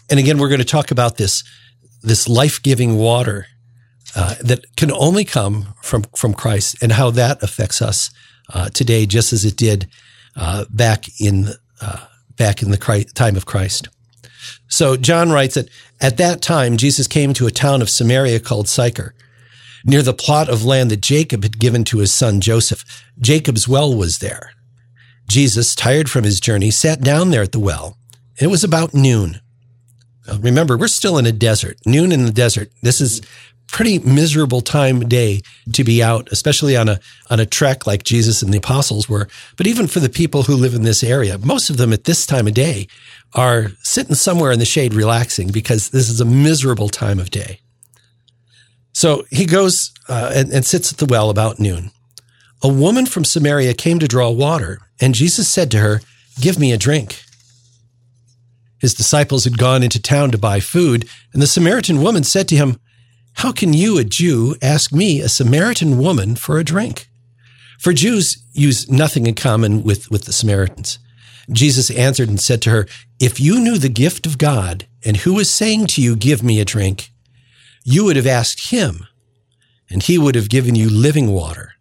And 0.08 0.20
again, 0.20 0.38
we're 0.38 0.48
going 0.48 0.60
to 0.60 0.64
talk 0.64 0.90
about 0.90 1.16
this, 1.16 1.42
this 2.02 2.28
life-giving 2.28 2.96
water 2.96 3.46
uh, 4.14 4.36
that 4.40 4.64
can 4.76 4.92
only 4.92 5.24
come 5.24 5.74
from, 5.82 6.04
from 6.16 6.32
Christ 6.32 6.82
and 6.82 6.92
how 6.92 7.10
that 7.10 7.42
affects 7.42 7.82
us 7.82 8.10
uh, 8.54 8.68
today, 8.68 9.06
just 9.06 9.32
as 9.32 9.44
it 9.44 9.56
did 9.56 9.88
uh, 10.36 10.64
back 10.70 11.06
in 11.20 11.48
uh, 11.80 12.06
back 12.36 12.62
in 12.62 12.70
the 12.70 12.78
Christ, 12.78 13.14
time 13.14 13.36
of 13.36 13.46
Christ. 13.46 13.88
So 14.68 14.96
John 14.96 15.30
writes 15.30 15.54
that 15.54 15.68
at 16.00 16.16
that 16.18 16.42
time 16.42 16.76
Jesus 16.76 17.06
came 17.08 17.32
to 17.34 17.46
a 17.46 17.50
town 17.50 17.82
of 17.82 17.90
Samaria 17.90 18.40
called 18.40 18.68
Sychar, 18.68 19.14
near 19.84 20.02
the 20.02 20.12
plot 20.12 20.48
of 20.48 20.64
land 20.64 20.90
that 20.90 21.00
Jacob 21.00 21.42
had 21.42 21.58
given 21.58 21.84
to 21.84 21.98
his 21.98 22.14
son 22.14 22.40
Joseph. 22.40 22.84
Jacob's 23.18 23.66
well 23.66 23.94
was 23.94 24.18
there. 24.18 24.52
Jesus, 25.28 25.74
tired 25.74 26.10
from 26.10 26.24
his 26.24 26.40
journey, 26.40 26.70
sat 26.70 27.00
down 27.00 27.30
there 27.30 27.42
at 27.42 27.52
the 27.52 27.58
well. 27.58 27.96
It 28.40 28.48
was 28.48 28.64
about 28.64 28.94
noon. 28.94 29.40
Remember, 30.40 30.76
we're 30.76 30.88
still 30.88 31.18
in 31.18 31.26
a 31.26 31.32
desert, 31.32 31.78
noon 31.86 32.12
in 32.12 32.24
the 32.24 32.32
desert. 32.32 32.70
This 32.82 33.00
is 33.00 33.22
pretty 33.68 33.98
miserable 34.00 34.60
time 34.60 35.02
of 35.02 35.08
day 35.08 35.40
to 35.72 35.84
be 35.84 36.02
out, 36.02 36.28
especially 36.30 36.76
on 36.76 36.88
a 36.88 37.00
on 37.30 37.40
a 37.40 37.46
trek 37.46 37.86
like 37.86 38.04
Jesus 38.04 38.42
and 38.42 38.52
the 38.52 38.58
apostles 38.58 39.08
were. 39.08 39.28
But 39.56 39.66
even 39.66 39.86
for 39.86 40.00
the 40.00 40.08
people 40.08 40.44
who 40.44 40.54
live 40.54 40.74
in 40.74 40.82
this 40.82 41.02
area, 41.02 41.38
most 41.38 41.70
of 41.70 41.76
them 41.76 41.92
at 41.92 42.04
this 42.04 42.26
time 42.26 42.46
of 42.46 42.54
day 42.54 42.86
are 43.34 43.68
sitting 43.82 44.14
somewhere 44.14 44.52
in 44.52 44.58
the 44.58 44.64
shade 44.64 44.94
relaxing 44.94 45.48
because 45.48 45.90
this 45.90 46.08
is 46.08 46.20
a 46.20 46.24
miserable 46.24 46.88
time 46.88 47.18
of 47.18 47.30
day. 47.30 47.60
So 48.92 49.24
he 49.30 49.44
goes 49.44 49.92
uh, 50.08 50.32
and, 50.34 50.50
and 50.52 50.64
sits 50.64 50.92
at 50.92 50.98
the 50.98 51.06
well 51.06 51.28
about 51.28 51.60
noon. 51.60 51.90
A 52.62 52.68
woman 52.68 53.04
from 53.04 53.24
Samaria 53.24 53.74
came 53.74 53.98
to 53.98 54.08
draw 54.08 54.30
water, 54.30 54.80
and 55.00 55.14
Jesus 55.14 55.48
said 55.48 55.70
to 55.72 55.78
her, 55.78 56.00
Give 56.40 56.58
me 56.58 56.72
a 56.72 56.78
drink. 56.78 57.22
His 58.78 58.94
disciples 58.94 59.44
had 59.44 59.58
gone 59.58 59.82
into 59.82 60.00
town 60.00 60.30
to 60.30 60.38
buy 60.38 60.60
food, 60.60 61.08
and 61.32 61.40
the 61.40 61.46
Samaritan 61.46 62.02
woman 62.02 62.24
said 62.24 62.46
to 62.48 62.56
him, 62.56 62.78
how 63.36 63.52
can 63.52 63.74
you, 63.74 63.98
a 63.98 64.04
Jew, 64.04 64.56
ask 64.62 64.92
me, 64.92 65.20
a 65.20 65.28
Samaritan 65.28 65.98
woman, 65.98 66.36
for 66.36 66.58
a 66.58 66.64
drink? 66.64 67.06
For 67.78 67.92
Jews 67.92 68.42
use 68.52 68.90
nothing 68.90 69.26
in 69.26 69.34
common 69.34 69.82
with, 69.82 70.10
with 70.10 70.24
the 70.24 70.32
Samaritans. 70.32 70.98
Jesus 71.52 71.90
answered 71.90 72.30
and 72.30 72.40
said 72.40 72.62
to 72.62 72.70
her, 72.70 72.86
If 73.20 73.38
you 73.38 73.60
knew 73.60 73.76
the 73.76 73.90
gift 73.90 74.24
of 74.24 74.38
God 74.38 74.86
and 75.04 75.18
who 75.18 75.38
is 75.38 75.50
saying 75.50 75.88
to 75.88 76.02
you, 76.02 76.16
Give 76.16 76.42
me 76.42 76.60
a 76.60 76.64
drink, 76.64 77.10
you 77.84 78.06
would 78.06 78.16
have 78.16 78.26
asked 78.26 78.70
him, 78.70 79.06
and 79.90 80.02
he 80.02 80.16
would 80.16 80.34
have 80.34 80.48
given 80.48 80.74
you 80.74 80.88
living 80.88 81.30
water. 81.30 81.74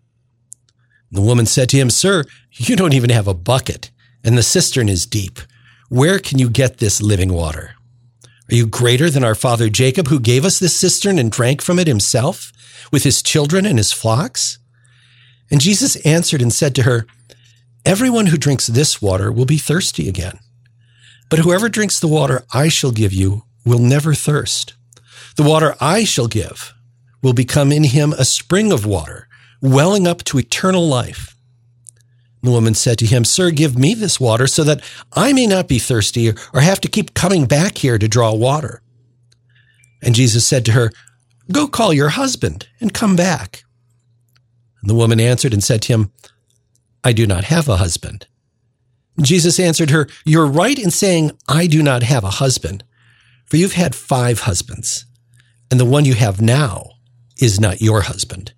The 1.15 1.21
woman 1.21 1.45
said 1.45 1.69
to 1.69 1.77
him, 1.77 1.89
Sir, 1.89 2.25
you 2.51 2.75
don't 2.75 2.93
even 2.93 3.09
have 3.09 3.25
a 3.27 3.33
bucket, 3.33 3.89
and 4.21 4.37
the 4.37 4.43
cistern 4.43 4.89
is 4.89 5.05
deep. 5.05 5.39
Where 5.87 6.19
can 6.19 6.39
you 6.39 6.49
get 6.49 6.77
this 6.77 7.01
living 7.01 7.31
water? 7.31 7.75
Are 8.51 8.55
you 8.55 8.67
greater 8.67 9.09
than 9.09 9.23
our 9.23 9.33
father 9.33 9.69
Jacob, 9.69 10.09
who 10.09 10.19
gave 10.19 10.43
us 10.43 10.59
this 10.59 10.75
cistern 10.77 11.17
and 11.17 11.31
drank 11.31 11.61
from 11.61 11.79
it 11.79 11.87
himself 11.87 12.51
with 12.91 13.03
his 13.03 13.23
children 13.23 13.65
and 13.65 13.77
his 13.77 13.93
flocks? 13.93 14.59
And 15.49 15.61
Jesus 15.61 15.95
answered 16.05 16.41
and 16.41 16.51
said 16.51 16.75
to 16.75 16.83
her, 16.83 17.07
Everyone 17.85 18.25
who 18.25 18.37
drinks 18.37 18.67
this 18.67 19.01
water 19.01 19.31
will 19.31 19.45
be 19.45 19.57
thirsty 19.57 20.09
again. 20.09 20.37
But 21.29 21.39
whoever 21.39 21.69
drinks 21.69 21.97
the 21.97 22.09
water 22.09 22.43
I 22.53 22.67
shall 22.67 22.91
give 22.91 23.13
you 23.13 23.43
will 23.63 23.79
never 23.79 24.13
thirst. 24.13 24.73
The 25.37 25.43
water 25.43 25.75
I 25.79 26.03
shall 26.03 26.27
give 26.27 26.73
will 27.23 27.33
become 27.33 27.71
in 27.71 27.85
him 27.85 28.11
a 28.11 28.25
spring 28.25 28.73
of 28.73 28.85
water, 28.85 29.29
welling 29.65 30.07
up 30.07 30.23
to 30.25 30.39
eternal 30.39 30.87
life. 30.87 31.35
The 32.41 32.51
woman 32.51 32.75
said 32.75 32.99
to 32.99 33.05
him, 33.05 33.25
Sir, 33.25 33.49
give 33.49 33.77
me 33.77 33.95
this 33.95 34.19
water 34.19 34.45
so 34.45 34.63
that 34.63 34.81
I 35.13 35.33
may 35.33 35.47
not 35.47 35.67
be 35.67 35.79
thirsty 35.79 36.31
or 36.53 36.61
have 36.61 36.79
to 36.81 36.87
keep 36.87 37.15
coming 37.15 37.45
back 37.45 37.79
here 37.79 37.97
to 37.97 38.07
draw 38.07 38.33
water. 38.33 38.81
And 40.01 40.13
Jesus 40.13 40.45
said 40.45 40.63
to 40.65 40.73
her, 40.73 40.91
Go 41.51 41.67
call 41.67 41.93
your 41.93 42.09
husband 42.09 42.67
and 42.79 42.93
come 42.93 43.15
back. 43.15 43.63
And 44.81 44.89
the 44.89 44.95
woman 44.95 45.19
answered 45.19 45.53
and 45.53 45.63
said 45.63 45.81
to 45.83 45.93
him, 45.93 46.11
I 47.03 47.13
do 47.13 47.25
not 47.25 47.45
have 47.45 47.67
a 47.67 47.77
husband. 47.77 48.27
Jesus 49.21 49.59
answered 49.59 49.89
her, 49.89 50.07
You're 50.25 50.45
right 50.45 50.77
in 50.77 50.91
saying, 50.91 51.31
I 51.47 51.67
do 51.67 51.81
not 51.81 52.03
have 52.03 52.23
a 52.23 52.29
husband, 52.29 52.83
for 53.45 53.57
you've 53.57 53.73
had 53.73 53.95
five 53.95 54.41
husbands, 54.41 55.05
and 55.71 55.79
the 55.79 55.85
one 55.85 56.05
you 56.05 56.13
have 56.13 56.41
now 56.41 56.91
is 57.39 57.59
not 57.59 57.81
your 57.81 58.01
husband. 58.01 58.53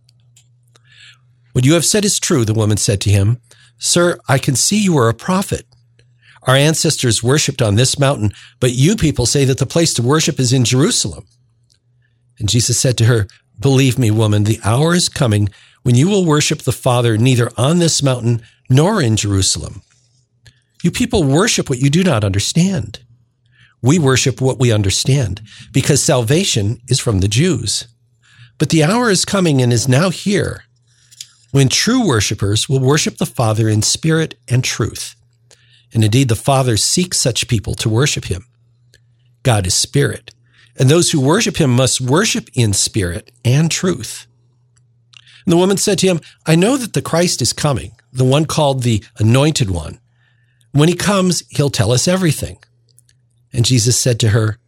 What 1.58 1.65
you 1.65 1.74
have 1.74 1.86
said 1.86 2.06
is 2.06 2.20
true, 2.20 2.46
the 2.46 2.54
woman 2.54 2.78
said 2.78 3.02
to 3.02 3.10
him. 3.10 3.39
Sir, 3.80 4.20
I 4.30 4.38
can 4.38 4.56
see 4.56 4.78
you 4.78 4.96
are 5.00 5.10
a 5.10 5.13
prophet. 5.15 5.65
Our 6.43 6.54
ancestors 6.54 7.24
worshiped 7.24 7.63
on 7.63 7.74
this 7.74 7.98
mountain, 7.98 8.32
but 8.60 8.74
you 8.74 8.96
people 8.96 9.26
say 9.26 9.43
that 9.43 9.58
the 9.58 9.65
place 9.65 9.91
to 9.96 10.04
worship 10.04 10.39
is 10.39 10.54
in 10.54 10.65
Jerusalem. 10.65 11.26
And 12.38 12.48
Jesus 12.48 12.80
said 12.80 12.96
to 13.00 13.06
her, 13.06 13.26
Believe 13.60 13.98
me, 13.98 14.12
woman, 14.12 14.43
the 14.43 14.60
hour 14.63 14.93
is 14.93 15.10
coming 15.10 15.50
when 15.82 15.96
you 15.96 16.08
will 16.08 16.28
worship 16.28 16.62
the 16.62 16.72
Father 16.72 17.17
neither 17.17 17.50
on 17.58 17.80
this 17.80 18.04
mountain 18.04 18.43
nor 18.70 19.02
in 19.02 19.15
Jerusalem. 19.15 19.82
You 20.84 20.91
people 20.91 21.24
worship 21.24 21.72
what 21.72 21.80
you 21.80 21.89
do 21.89 22.04
not 22.04 22.24
understand. 22.24 23.00
We 23.82 23.98
worship 23.98 24.39
what 24.39 24.60
we 24.60 24.72
understand 24.72 25.41
because 25.72 26.04
salvation 26.04 26.82
is 26.88 27.00
from 27.00 27.22
the 27.22 27.28
Jews. 27.28 27.88
But 28.60 28.70
the 28.70 28.84
hour 28.84 29.10
is 29.10 29.26
coming 29.26 29.60
and 29.60 29.74
is 29.74 29.88
now 29.88 30.12
here 30.12 30.65
when 31.52 31.70
true 31.70 32.06
worshipers 32.06 32.68
will 32.68 32.80
worship 32.80 33.18
the 33.18 33.26
Father 33.26 33.70
in 33.70 33.82
spirit 33.82 34.36
and 34.48 34.64
truth. 34.64 35.16
And 35.94 36.04
indeed, 36.04 36.30
the 36.30 36.36
Father 36.36 36.78
seeks 36.78 37.20
such 37.20 37.48
people 37.48 37.74
to 37.76 37.90
worship 37.90 38.26
him. 38.26 38.46
God 39.44 39.66
is 39.66 39.74
spirit, 39.74 40.32
and 40.78 40.90
those 40.90 41.12
who 41.12 41.22
worship 41.22 41.58
him 41.58 41.72
must 41.72 42.02
worship 42.02 42.50
in 42.54 42.74
spirit 42.74 43.32
and 43.46 43.72
truth. 43.72 44.28
And 45.46 45.54
the 45.54 45.58
woman 45.58 45.78
said 45.78 45.98
to 46.00 46.08
him, 46.08 46.20
I 46.46 46.56
know 46.56 46.76
that 46.76 46.92
the 46.94 47.02
Christ 47.02 47.42
is 47.42 47.54
coming, 47.54 47.94
the 48.12 48.26
one 48.26 48.46
called 48.46 48.84
the 48.84 49.04
Anointed 49.18 49.70
One. 49.70 50.00
When 50.74 50.90
he 50.90 50.96
comes, 50.96 51.44
he'll 51.50 51.70
tell 51.70 51.94
us 51.94 52.08
everything. 52.08 52.58
And 53.54 53.64
Jesus 53.64 53.98
said 53.98 54.20
to 54.20 54.30
her, 54.30 54.60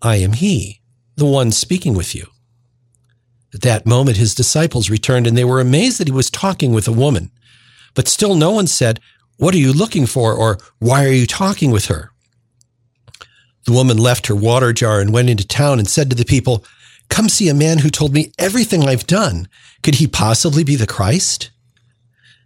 I 0.00 0.16
am 0.16 0.34
he, 0.34 0.80
the 1.16 1.26
one 1.26 1.50
speaking 1.50 1.94
with 1.94 2.14
you. 2.14 2.28
At 3.56 3.62
that 3.62 3.86
moment, 3.86 4.18
his 4.18 4.34
disciples 4.34 4.90
returned 4.90 5.26
and 5.26 5.34
they 5.34 5.42
were 5.42 5.60
amazed 5.60 5.96
that 5.98 6.08
he 6.08 6.12
was 6.12 6.28
talking 6.28 6.74
with 6.74 6.86
a 6.86 6.92
woman. 6.92 7.30
But 7.94 8.06
still 8.06 8.34
no 8.34 8.50
one 8.50 8.66
said, 8.66 9.00
What 9.38 9.54
are 9.54 9.58
you 9.58 9.72
looking 9.72 10.04
for? 10.04 10.34
or 10.34 10.58
Why 10.78 11.06
are 11.06 11.10
you 11.10 11.26
talking 11.26 11.70
with 11.70 11.86
her? 11.86 12.10
The 13.64 13.72
woman 13.72 13.96
left 13.96 14.26
her 14.26 14.36
water 14.36 14.74
jar 14.74 15.00
and 15.00 15.10
went 15.10 15.30
into 15.30 15.46
town 15.46 15.78
and 15.78 15.88
said 15.88 16.10
to 16.10 16.16
the 16.16 16.26
people, 16.26 16.66
Come 17.08 17.30
see 17.30 17.48
a 17.48 17.54
man 17.54 17.78
who 17.78 17.88
told 17.88 18.12
me 18.12 18.30
everything 18.38 18.82
I've 18.82 19.06
done. 19.06 19.48
Could 19.82 19.94
he 19.94 20.06
possibly 20.06 20.62
be 20.62 20.76
the 20.76 20.86
Christ? 20.86 21.50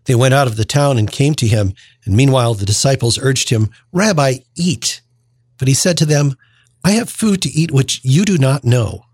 They 0.04 0.14
went 0.14 0.32
out 0.32 0.46
of 0.46 0.54
the 0.54 0.64
town 0.64 0.96
and 0.96 1.10
came 1.10 1.34
to 1.34 1.48
him, 1.48 1.74
and 2.04 2.16
meanwhile 2.16 2.54
the 2.54 2.64
disciples 2.64 3.18
urged 3.20 3.50
him, 3.50 3.70
Rabbi, 3.90 4.34
eat. 4.54 5.00
But 5.58 5.66
he 5.66 5.74
said 5.74 5.98
to 5.98 6.06
them, 6.06 6.36
I 6.84 6.92
have 6.92 7.10
food 7.10 7.42
to 7.42 7.50
eat 7.50 7.72
which 7.72 8.00
you 8.04 8.24
do 8.24 8.38
not 8.38 8.62
know. 8.62 9.06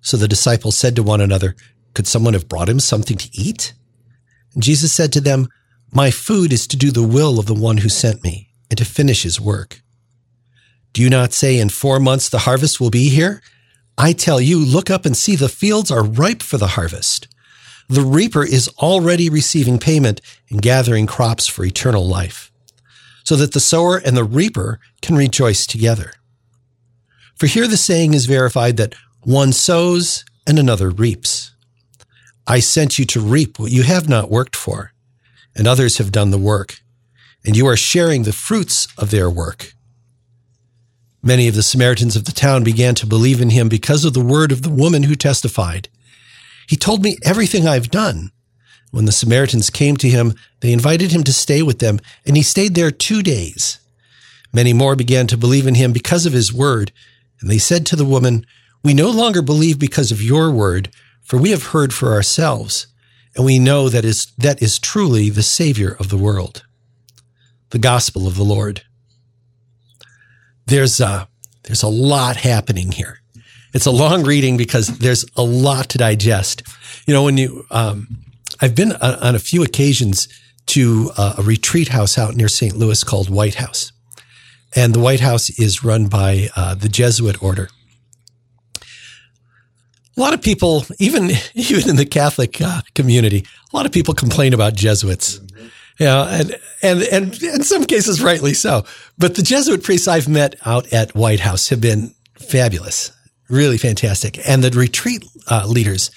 So 0.00 0.16
the 0.16 0.28
disciples 0.28 0.78
said 0.78 0.96
to 0.96 1.02
one 1.02 1.20
another, 1.20 1.54
Could 1.94 2.06
someone 2.06 2.34
have 2.34 2.48
brought 2.48 2.68
him 2.68 2.80
something 2.80 3.16
to 3.16 3.28
eat? 3.32 3.74
And 4.54 4.62
Jesus 4.62 4.92
said 4.92 5.12
to 5.12 5.20
them, 5.20 5.48
My 5.92 6.10
food 6.10 6.52
is 6.52 6.66
to 6.68 6.76
do 6.76 6.90
the 6.90 7.06
will 7.06 7.38
of 7.38 7.46
the 7.46 7.54
one 7.54 7.78
who 7.78 7.88
sent 7.88 8.22
me 8.22 8.50
and 8.70 8.78
to 8.78 8.84
finish 8.84 9.22
his 9.22 9.40
work. 9.40 9.82
Do 10.92 11.02
you 11.02 11.10
not 11.10 11.32
say 11.32 11.58
in 11.58 11.68
four 11.68 12.00
months 12.00 12.28
the 12.28 12.40
harvest 12.40 12.80
will 12.80 12.90
be 12.90 13.10
here? 13.10 13.42
I 13.96 14.12
tell 14.12 14.40
you, 14.40 14.58
look 14.58 14.90
up 14.90 15.04
and 15.04 15.16
see 15.16 15.36
the 15.36 15.48
fields 15.48 15.90
are 15.90 16.02
ripe 16.02 16.42
for 16.42 16.56
the 16.56 16.68
harvest. 16.68 17.28
The 17.88 18.02
reaper 18.02 18.44
is 18.44 18.68
already 18.78 19.28
receiving 19.28 19.78
payment 19.78 20.20
and 20.48 20.62
gathering 20.62 21.06
crops 21.06 21.46
for 21.46 21.64
eternal 21.64 22.06
life, 22.06 22.50
so 23.24 23.36
that 23.36 23.52
the 23.52 23.60
sower 23.60 23.98
and 23.98 24.16
the 24.16 24.24
reaper 24.24 24.80
can 25.02 25.16
rejoice 25.16 25.66
together. 25.66 26.12
For 27.34 27.46
here 27.46 27.66
the 27.66 27.76
saying 27.76 28.14
is 28.14 28.26
verified 28.26 28.76
that 28.76 28.94
one 29.22 29.52
sows 29.52 30.24
and 30.46 30.58
another 30.58 30.90
reaps. 30.90 31.52
I 32.46 32.60
sent 32.60 32.98
you 32.98 33.04
to 33.06 33.20
reap 33.20 33.58
what 33.58 33.70
you 33.70 33.82
have 33.82 34.08
not 34.08 34.30
worked 34.30 34.56
for, 34.56 34.92
and 35.54 35.66
others 35.66 35.98
have 35.98 36.10
done 36.10 36.30
the 36.30 36.38
work, 36.38 36.80
and 37.44 37.56
you 37.56 37.66
are 37.66 37.76
sharing 37.76 38.22
the 38.22 38.32
fruits 38.32 38.88
of 38.96 39.10
their 39.10 39.28
work. 39.28 39.74
Many 41.22 41.48
of 41.48 41.54
the 41.54 41.62
Samaritans 41.62 42.16
of 42.16 42.24
the 42.24 42.32
town 42.32 42.64
began 42.64 42.94
to 42.94 43.06
believe 43.06 43.42
in 43.42 43.50
him 43.50 43.68
because 43.68 44.06
of 44.06 44.14
the 44.14 44.24
word 44.24 44.52
of 44.52 44.62
the 44.62 44.70
woman 44.70 45.02
who 45.02 45.14
testified. 45.14 45.88
He 46.66 46.76
told 46.76 47.02
me 47.02 47.18
everything 47.22 47.68
I've 47.68 47.90
done. 47.90 48.32
When 48.90 49.04
the 49.04 49.12
Samaritans 49.12 49.68
came 49.68 49.96
to 49.98 50.08
him, 50.08 50.34
they 50.60 50.72
invited 50.72 51.12
him 51.12 51.22
to 51.24 51.32
stay 51.32 51.62
with 51.62 51.78
them, 51.78 52.00
and 52.24 52.36
he 52.36 52.42
stayed 52.42 52.74
there 52.74 52.90
two 52.90 53.22
days. 53.22 53.78
Many 54.52 54.72
more 54.72 54.96
began 54.96 55.26
to 55.26 55.36
believe 55.36 55.66
in 55.66 55.74
him 55.74 55.92
because 55.92 56.24
of 56.24 56.32
his 56.32 56.52
word, 56.52 56.90
and 57.40 57.50
they 57.50 57.58
said 57.58 57.84
to 57.86 57.96
the 57.96 58.04
woman, 58.04 58.46
we 58.82 58.94
no 58.94 59.10
longer 59.10 59.42
believe 59.42 59.78
because 59.78 60.10
of 60.10 60.22
your 60.22 60.50
word, 60.50 60.90
for 61.22 61.36
we 61.36 61.50
have 61.50 61.68
heard 61.68 61.92
for 61.92 62.12
ourselves, 62.12 62.86
and 63.36 63.44
we 63.44 63.58
know 63.58 63.88
that 63.88 64.04
is, 64.04 64.32
that 64.38 64.62
is 64.62 64.78
truly 64.78 65.30
the 65.30 65.42
Savior 65.42 65.96
of 65.98 66.08
the 66.08 66.16
world. 66.16 66.64
The 67.70 67.78
Gospel 67.78 68.26
of 68.26 68.36
the 68.36 68.42
Lord. 68.42 68.82
There's 70.66 70.98
a, 71.00 71.28
there's 71.64 71.82
a 71.82 71.88
lot 71.88 72.36
happening 72.36 72.92
here. 72.92 73.20
It's 73.72 73.86
a 73.86 73.92
long 73.92 74.24
reading 74.24 74.56
because 74.56 74.98
there's 74.98 75.24
a 75.36 75.42
lot 75.42 75.90
to 75.90 75.98
digest. 75.98 76.62
You 77.06 77.14
know, 77.14 77.22
when 77.22 77.36
you, 77.36 77.66
um, 77.70 78.08
I've 78.60 78.74
been 78.74 78.92
on 78.92 79.34
a 79.34 79.38
few 79.38 79.62
occasions 79.62 80.26
to 80.66 81.10
a 81.16 81.42
retreat 81.42 81.88
house 81.88 82.18
out 82.18 82.34
near 82.34 82.48
St. 82.48 82.76
Louis 82.76 83.02
called 83.04 83.30
White 83.30 83.56
House. 83.56 83.92
And 84.74 84.94
the 84.94 85.00
White 85.00 85.20
House 85.20 85.50
is 85.50 85.84
run 85.84 86.08
by 86.08 86.48
uh, 86.56 86.74
the 86.74 86.88
Jesuit 86.88 87.42
order 87.42 87.70
a 90.16 90.20
lot 90.20 90.34
of 90.34 90.42
people, 90.42 90.84
even 90.98 91.30
even 91.54 91.90
in 91.90 91.96
the 91.96 92.06
Catholic 92.06 92.60
uh, 92.60 92.82
community, 92.94 93.44
a 93.72 93.76
lot 93.76 93.86
of 93.86 93.92
people 93.92 94.14
complain 94.14 94.54
about 94.54 94.74
Jesuits. 94.74 95.38
Mm-hmm. 95.38 95.66
You 95.98 96.06
know, 96.06 96.26
and, 96.30 96.56
and, 96.82 97.02
and 97.02 97.42
in 97.42 97.62
some 97.62 97.84
cases, 97.84 98.22
rightly 98.22 98.54
so. 98.54 98.86
But 99.18 99.34
the 99.34 99.42
Jesuit 99.42 99.82
priests 99.82 100.08
I've 100.08 100.28
met 100.28 100.54
out 100.64 100.90
at 100.94 101.14
White 101.14 101.40
House 101.40 101.68
have 101.68 101.82
been 101.82 102.14
fabulous, 102.38 103.12
really 103.50 103.76
fantastic. 103.76 104.40
And 104.48 104.64
the 104.64 104.70
retreat 104.70 105.22
uh, 105.50 105.66
leaders 105.66 106.10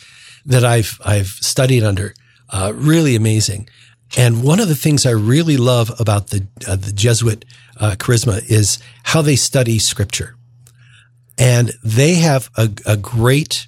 that 0.45 0.63
I've, 0.63 0.97
I've 1.03 1.27
studied 1.27 1.83
under, 1.83 2.13
uh, 2.49 2.71
really 2.73 3.17
amazing. 3.17 3.67
And 4.15 4.41
one 4.41 4.61
of 4.61 4.69
the 4.69 4.75
things 4.75 5.05
I 5.05 5.11
really 5.11 5.57
love 5.57 5.91
about 5.99 6.27
the, 6.27 6.47
uh, 6.65 6.77
the 6.77 6.93
Jesuit 6.93 7.43
uh, 7.77 7.95
charisma 7.97 8.49
is 8.49 8.79
how 9.03 9.21
they 9.21 9.35
study 9.35 9.79
scripture. 9.79 10.37
And 11.37 11.73
they 11.83 12.15
have 12.15 12.49
a, 12.55 12.69
a 12.85 12.95
great 12.95 13.65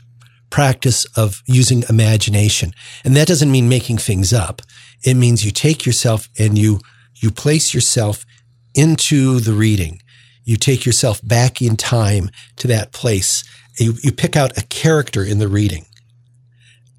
practice 0.50 1.06
of 1.18 1.42
using 1.46 1.84
imagination. 1.90 2.74
And 3.04 3.16
that 3.16 3.28
doesn't 3.28 3.52
mean 3.52 3.70
making 3.70 3.98
things 3.98 4.34
up. 4.34 4.62
It 5.04 5.16
means 5.16 5.46
you 5.46 5.52
take 5.52 5.86
yourself 5.86 6.30
and 6.40 6.58
you, 6.58 6.80
you 7.16 7.32
place 7.32 7.74
yourself 7.74 8.26
into 8.74 9.40
the 9.40 9.54
reading. 9.54 10.02
You 10.44 10.58
take 10.58 10.86
yourself 10.86 11.26
back 11.28 11.62
in 11.62 11.76
time 11.76 12.30
to 12.58 12.68
that 12.68 12.92
place. 12.92 13.44
You, 13.80 13.96
you 14.02 14.12
pick 14.12 14.36
out 14.36 14.58
a 14.58 14.66
character 14.68 15.24
in 15.24 15.40
the 15.40 15.48
reading 15.48 15.86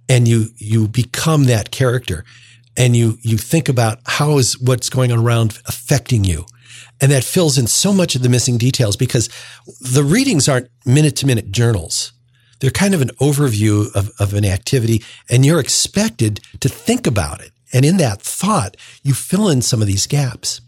and 0.08 0.26
you, 0.26 0.46
you 0.56 0.88
become 0.88 1.44
that 1.44 1.70
character 1.70 2.24
and 2.76 2.96
you, 2.96 3.18
you 3.22 3.38
think 3.38 3.68
about 3.68 4.00
how 4.04 4.38
is 4.38 4.58
what's 4.60 4.90
going 4.90 5.12
on 5.12 5.18
around 5.18 5.58
affecting 5.66 6.24
you. 6.24 6.46
And 7.00 7.12
that 7.12 7.24
fills 7.24 7.58
in 7.58 7.66
so 7.66 7.92
much 7.92 8.14
of 8.14 8.22
the 8.22 8.28
missing 8.28 8.58
details 8.58 8.96
because 8.96 9.28
the 9.80 10.02
readings 10.02 10.48
aren't 10.48 10.68
minute 10.84 11.16
to 11.16 11.26
minute 11.26 11.52
journals 11.52 12.12
they're 12.60 12.70
kind 12.70 12.94
of 12.94 13.02
an 13.02 13.10
overview 13.20 13.94
of, 13.94 14.10
of 14.18 14.34
an 14.34 14.44
activity 14.44 15.02
and 15.28 15.44
you're 15.44 15.60
expected 15.60 16.40
to 16.60 16.68
think 16.68 17.06
about 17.06 17.40
it. 17.40 17.52
And 17.72 17.84
in 17.84 17.96
that 17.98 18.22
thought, 18.22 18.76
you 19.02 19.14
fill 19.14 19.48
in 19.48 19.62
some 19.62 19.80
of 19.80 19.88
these 19.88 20.06
gaps. 20.06 20.60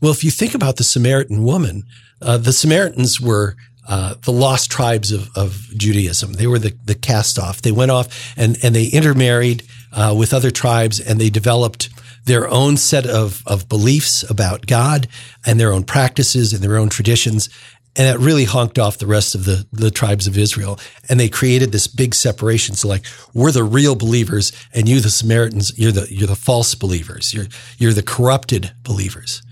Well, 0.00 0.12
if 0.12 0.22
you 0.22 0.30
think 0.30 0.54
about 0.54 0.76
the 0.76 0.84
Samaritan 0.84 1.44
woman, 1.44 1.84
uh, 2.22 2.38
the 2.38 2.52
Samaritans 2.52 3.20
were 3.20 3.56
uh, 3.88 4.14
the 4.22 4.32
lost 4.32 4.70
tribes 4.70 5.12
of, 5.12 5.30
of, 5.36 5.68
Judaism. 5.76 6.32
They 6.32 6.48
were 6.48 6.58
the, 6.58 6.74
the 6.84 6.94
cast 6.94 7.38
off. 7.38 7.62
They 7.62 7.70
went 7.70 7.92
off 7.92 8.34
and, 8.36 8.56
and 8.62 8.74
they 8.74 8.86
intermarried 8.86 9.62
uh, 9.92 10.14
with 10.16 10.34
other 10.34 10.50
tribes 10.50 10.98
and 10.98 11.20
they 11.20 11.30
developed 11.30 11.88
their 12.24 12.48
own 12.48 12.76
set 12.76 13.06
of, 13.06 13.42
of 13.46 13.68
beliefs 13.68 14.28
about 14.28 14.66
God 14.66 15.06
and 15.44 15.60
their 15.60 15.72
own 15.72 15.84
practices 15.84 16.52
and 16.52 16.62
their 16.62 16.76
own 16.76 16.88
traditions. 16.88 17.48
And 17.98 18.06
that 18.06 18.18
really 18.18 18.44
honked 18.44 18.78
off 18.78 18.98
the 18.98 19.06
rest 19.06 19.34
of 19.34 19.44
the, 19.44 19.66
the 19.72 19.90
tribes 19.90 20.26
of 20.26 20.36
Israel. 20.36 20.78
And 21.08 21.18
they 21.18 21.28
created 21.28 21.72
this 21.72 21.86
big 21.86 22.14
separation. 22.14 22.74
So 22.74 22.88
like, 22.88 23.06
we're 23.32 23.52
the 23.52 23.64
real 23.64 23.94
believers 23.94 24.52
and 24.74 24.88
you, 24.88 25.00
the 25.00 25.10
Samaritans, 25.10 25.76
you're 25.78 25.92
the, 25.92 26.06
you're 26.10 26.26
the 26.26 26.36
false 26.36 26.74
believers. 26.74 27.32
You're, 27.32 27.46
you're 27.78 27.94
the 27.94 28.02
corrupted 28.02 28.72
believers. 28.82 29.42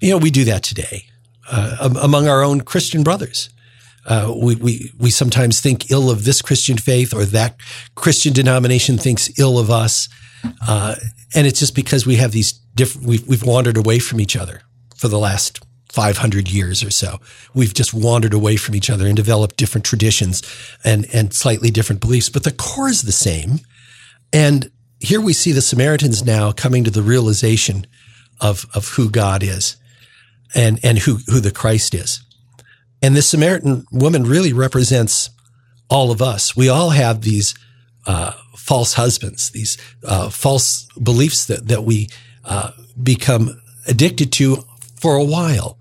You 0.00 0.10
know, 0.10 0.18
we 0.18 0.30
do 0.30 0.44
that 0.44 0.62
today, 0.62 1.06
uh, 1.50 1.90
among 2.00 2.28
our 2.28 2.42
own 2.42 2.62
Christian 2.62 3.02
brothers. 3.02 3.50
Uh, 4.04 4.34
we, 4.36 4.56
we, 4.56 4.90
we 4.98 5.10
sometimes 5.10 5.60
think 5.60 5.90
ill 5.90 6.10
of 6.10 6.24
this 6.24 6.42
Christian 6.42 6.78
faith 6.78 7.14
or 7.14 7.24
that 7.26 7.56
Christian 7.94 8.32
denomination 8.32 8.98
thinks 8.98 9.38
ill 9.38 9.58
of 9.58 9.70
us. 9.70 10.08
Uh, 10.66 10.96
and 11.34 11.46
it's 11.46 11.60
just 11.60 11.74
because 11.74 12.04
we 12.04 12.16
have 12.16 12.32
these 12.32 12.52
different, 12.52 13.06
we've, 13.06 13.28
we've 13.28 13.44
wandered 13.44 13.76
away 13.76 13.98
from 13.98 14.18
each 14.18 14.34
other 14.34 14.62
for 14.96 15.08
the 15.08 15.18
last 15.18 15.60
500 15.92 16.50
years 16.50 16.82
or 16.82 16.90
so. 16.90 17.20
We've 17.52 17.74
just 17.74 17.92
wandered 17.92 18.32
away 18.32 18.56
from 18.56 18.74
each 18.74 18.88
other 18.88 19.06
and 19.06 19.14
developed 19.14 19.58
different 19.58 19.84
traditions 19.84 20.42
and, 20.82 21.06
and 21.12 21.34
slightly 21.34 21.70
different 21.70 22.00
beliefs, 22.00 22.30
but 22.30 22.44
the 22.44 22.50
core 22.50 22.88
is 22.88 23.02
the 23.02 23.12
same. 23.12 23.60
And 24.32 24.70
here 25.00 25.20
we 25.20 25.34
see 25.34 25.52
the 25.52 25.60
Samaritans 25.60 26.24
now 26.24 26.50
coming 26.50 26.82
to 26.84 26.90
the 26.90 27.02
realization 27.02 27.86
of, 28.40 28.64
of 28.74 28.88
who 28.88 29.10
God 29.10 29.42
is 29.42 29.76
and, 30.54 30.80
and 30.82 30.98
who, 30.98 31.18
who 31.26 31.40
the 31.40 31.50
Christ 31.50 31.94
is. 31.94 32.22
And 33.02 33.14
this 33.14 33.28
Samaritan 33.28 33.84
woman 33.92 34.24
really 34.24 34.54
represents 34.54 35.28
all 35.90 36.10
of 36.10 36.22
us. 36.22 36.56
We 36.56 36.70
all 36.70 36.90
have 36.90 37.20
these, 37.20 37.54
uh, 38.06 38.32
false 38.56 38.94
husbands, 38.94 39.50
these, 39.50 39.76
uh, 40.04 40.30
false 40.30 40.86
beliefs 41.02 41.44
that, 41.46 41.68
that 41.68 41.84
we, 41.84 42.08
uh, 42.46 42.70
become 43.00 43.60
addicted 43.86 44.32
to 44.32 44.64
for 45.02 45.16
a 45.16 45.24
while. 45.24 45.78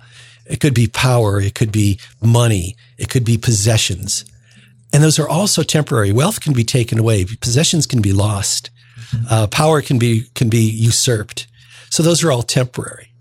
It 0.52 0.60
could 0.60 0.74
be 0.74 0.88
power. 0.88 1.40
It 1.40 1.56
could 1.56 1.72
be 1.72 1.98
money. 2.22 2.76
It 2.98 3.10
could 3.10 3.24
be 3.24 3.38
possessions. 3.38 4.26
And 4.94 5.02
those 5.02 5.18
are 5.18 5.30
also 5.30 5.64
temporary. 5.64 6.12
Wealth 6.12 6.42
can 6.42 6.52
be 6.52 6.66
taken 6.66 7.00
away. 7.00 7.26
Possessions 7.40 7.88
can 7.88 8.02
be 8.02 8.12
lost. 8.12 8.70
Uh, 9.30 9.48
power 9.48 9.82
can 9.82 9.98
be 9.98 10.26
can 10.36 10.50
be 10.50 10.70
usurped. 10.70 11.48
So 11.90 12.04
those 12.04 12.24
are 12.24 12.32
all 12.32 12.44
temporary. 12.44 13.14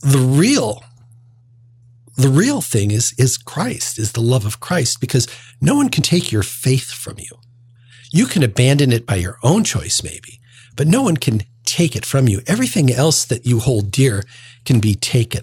The 0.00 0.18
real 0.18 0.84
the 2.16 2.28
real 2.28 2.60
thing 2.60 2.92
is 2.92 3.12
is 3.18 3.36
Christ, 3.36 3.98
is 3.98 4.12
the 4.12 4.20
love 4.20 4.46
of 4.46 4.60
Christ, 4.60 5.00
because 5.00 5.26
no 5.60 5.74
one 5.74 5.88
can 5.88 6.04
take 6.04 6.30
your 6.30 6.44
faith 6.44 6.90
from 6.90 7.18
you. 7.18 7.40
You 8.12 8.26
can 8.26 8.44
abandon 8.44 8.92
it 8.92 9.06
by 9.06 9.16
your 9.16 9.38
own 9.42 9.64
choice, 9.64 10.02
maybe, 10.04 10.40
but 10.76 10.86
no 10.86 11.02
one 11.02 11.16
can 11.16 11.42
take 11.64 11.96
it 11.96 12.06
from 12.06 12.28
you. 12.28 12.42
Everything 12.46 12.92
else 12.92 13.24
that 13.24 13.44
you 13.44 13.58
hold 13.58 13.90
dear 13.90 14.22
can 14.64 14.78
be 14.78 14.94
taken. 14.94 15.42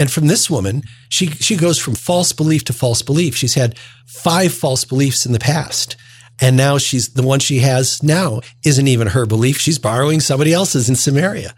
And 0.00 0.10
from 0.10 0.26
this 0.28 0.48
woman, 0.48 0.82
she, 1.10 1.26
she 1.26 1.56
goes 1.56 1.78
from 1.78 1.94
false 1.94 2.32
belief 2.32 2.64
to 2.64 2.72
false 2.72 3.02
belief. 3.02 3.36
She's 3.36 3.54
had 3.54 3.78
five 4.06 4.52
false 4.52 4.84
beliefs 4.84 5.26
in 5.26 5.32
the 5.32 5.38
past. 5.38 5.94
And 6.40 6.56
now 6.56 6.78
she's 6.78 7.10
the 7.10 7.22
one 7.22 7.38
she 7.38 7.58
has 7.58 8.02
now 8.02 8.40
isn't 8.64 8.88
even 8.88 9.08
her 9.08 9.26
belief. 9.26 9.58
She's 9.58 9.78
borrowing 9.78 10.20
somebody 10.20 10.54
else's 10.54 10.88
in 10.88 10.96
Samaria. 10.96 11.54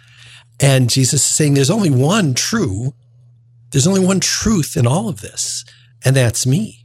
And 0.59 0.90
Jesus 0.90 1.20
is 1.20 1.35
saying 1.35 1.55
there's 1.55 1.70
only 1.70 1.90
one 1.90 2.35
true, 2.35 2.94
there's 3.70 3.87
only 3.87 4.05
one 4.05 4.18
truth 4.18 4.76
in 4.76 4.88
all 4.88 5.09
of 5.09 5.20
this, 5.20 5.64
and 6.05 6.16
that's 6.16 6.44
me. 6.44 6.85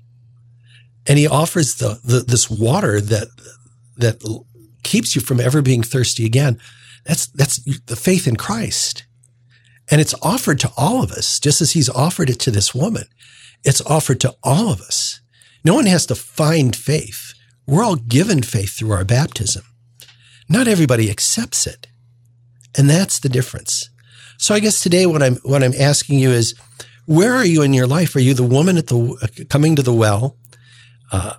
And 1.07 1.17
he 1.17 1.27
offers 1.27 1.75
the, 1.75 1.99
the 2.03 2.19
this 2.19 2.49
water 2.51 3.01
that 3.01 3.29
that 3.97 4.43
keeps 4.83 5.15
you 5.15 5.21
from 5.21 5.39
ever 5.39 5.63
being 5.63 5.81
thirsty 5.81 6.25
again. 6.25 6.59
That's 7.03 7.27
that's 7.27 7.57
the 7.85 7.95
faith 7.95 8.27
in 8.27 8.35
Christ. 8.35 9.06
And 9.89 10.01
it's 10.01 10.15
offered 10.21 10.59
to 10.59 10.71
all 10.75 11.01
of 11.03 11.11
us, 11.11 11.39
just 11.39 11.61
as 11.61 11.71
he's 11.71 11.89
offered 11.89 12.29
it 12.29 12.39
to 12.41 12.51
this 12.51 12.75
woman. 12.75 13.05
It's 13.63 13.81
offered 13.81 14.19
to 14.21 14.35
all 14.43 14.71
of 14.71 14.81
us. 14.81 15.21
No 15.63 15.75
one 15.75 15.85
has 15.85 16.05
to 16.07 16.15
find 16.15 16.75
faith. 16.75 17.33
We're 17.65 17.83
all 17.83 17.95
given 17.95 18.41
faith 18.41 18.73
through 18.77 18.91
our 18.91 19.05
baptism. 19.05 19.63
Not 20.49 20.67
everybody 20.67 21.09
accepts 21.09 21.67
it. 21.67 21.87
And 22.77 22.89
that's 22.89 23.19
the 23.19 23.29
difference. 23.29 23.89
So 24.37 24.53
I 24.53 24.59
guess 24.59 24.79
today 24.79 25.05
what 25.05 25.23
I'm, 25.23 25.37
what 25.37 25.63
I'm 25.63 25.73
asking 25.77 26.19
you 26.19 26.29
is, 26.29 26.53
where 27.05 27.33
are 27.33 27.45
you 27.45 27.61
in 27.61 27.73
your 27.73 27.87
life? 27.87 28.15
Are 28.15 28.21
you 28.21 28.33
the 28.33 28.43
woman 28.43 28.77
at 28.77 28.87
the, 28.87 29.45
coming 29.49 29.75
to 29.75 29.81
the 29.81 29.93
well, 29.93 30.37
uh, 31.11 31.35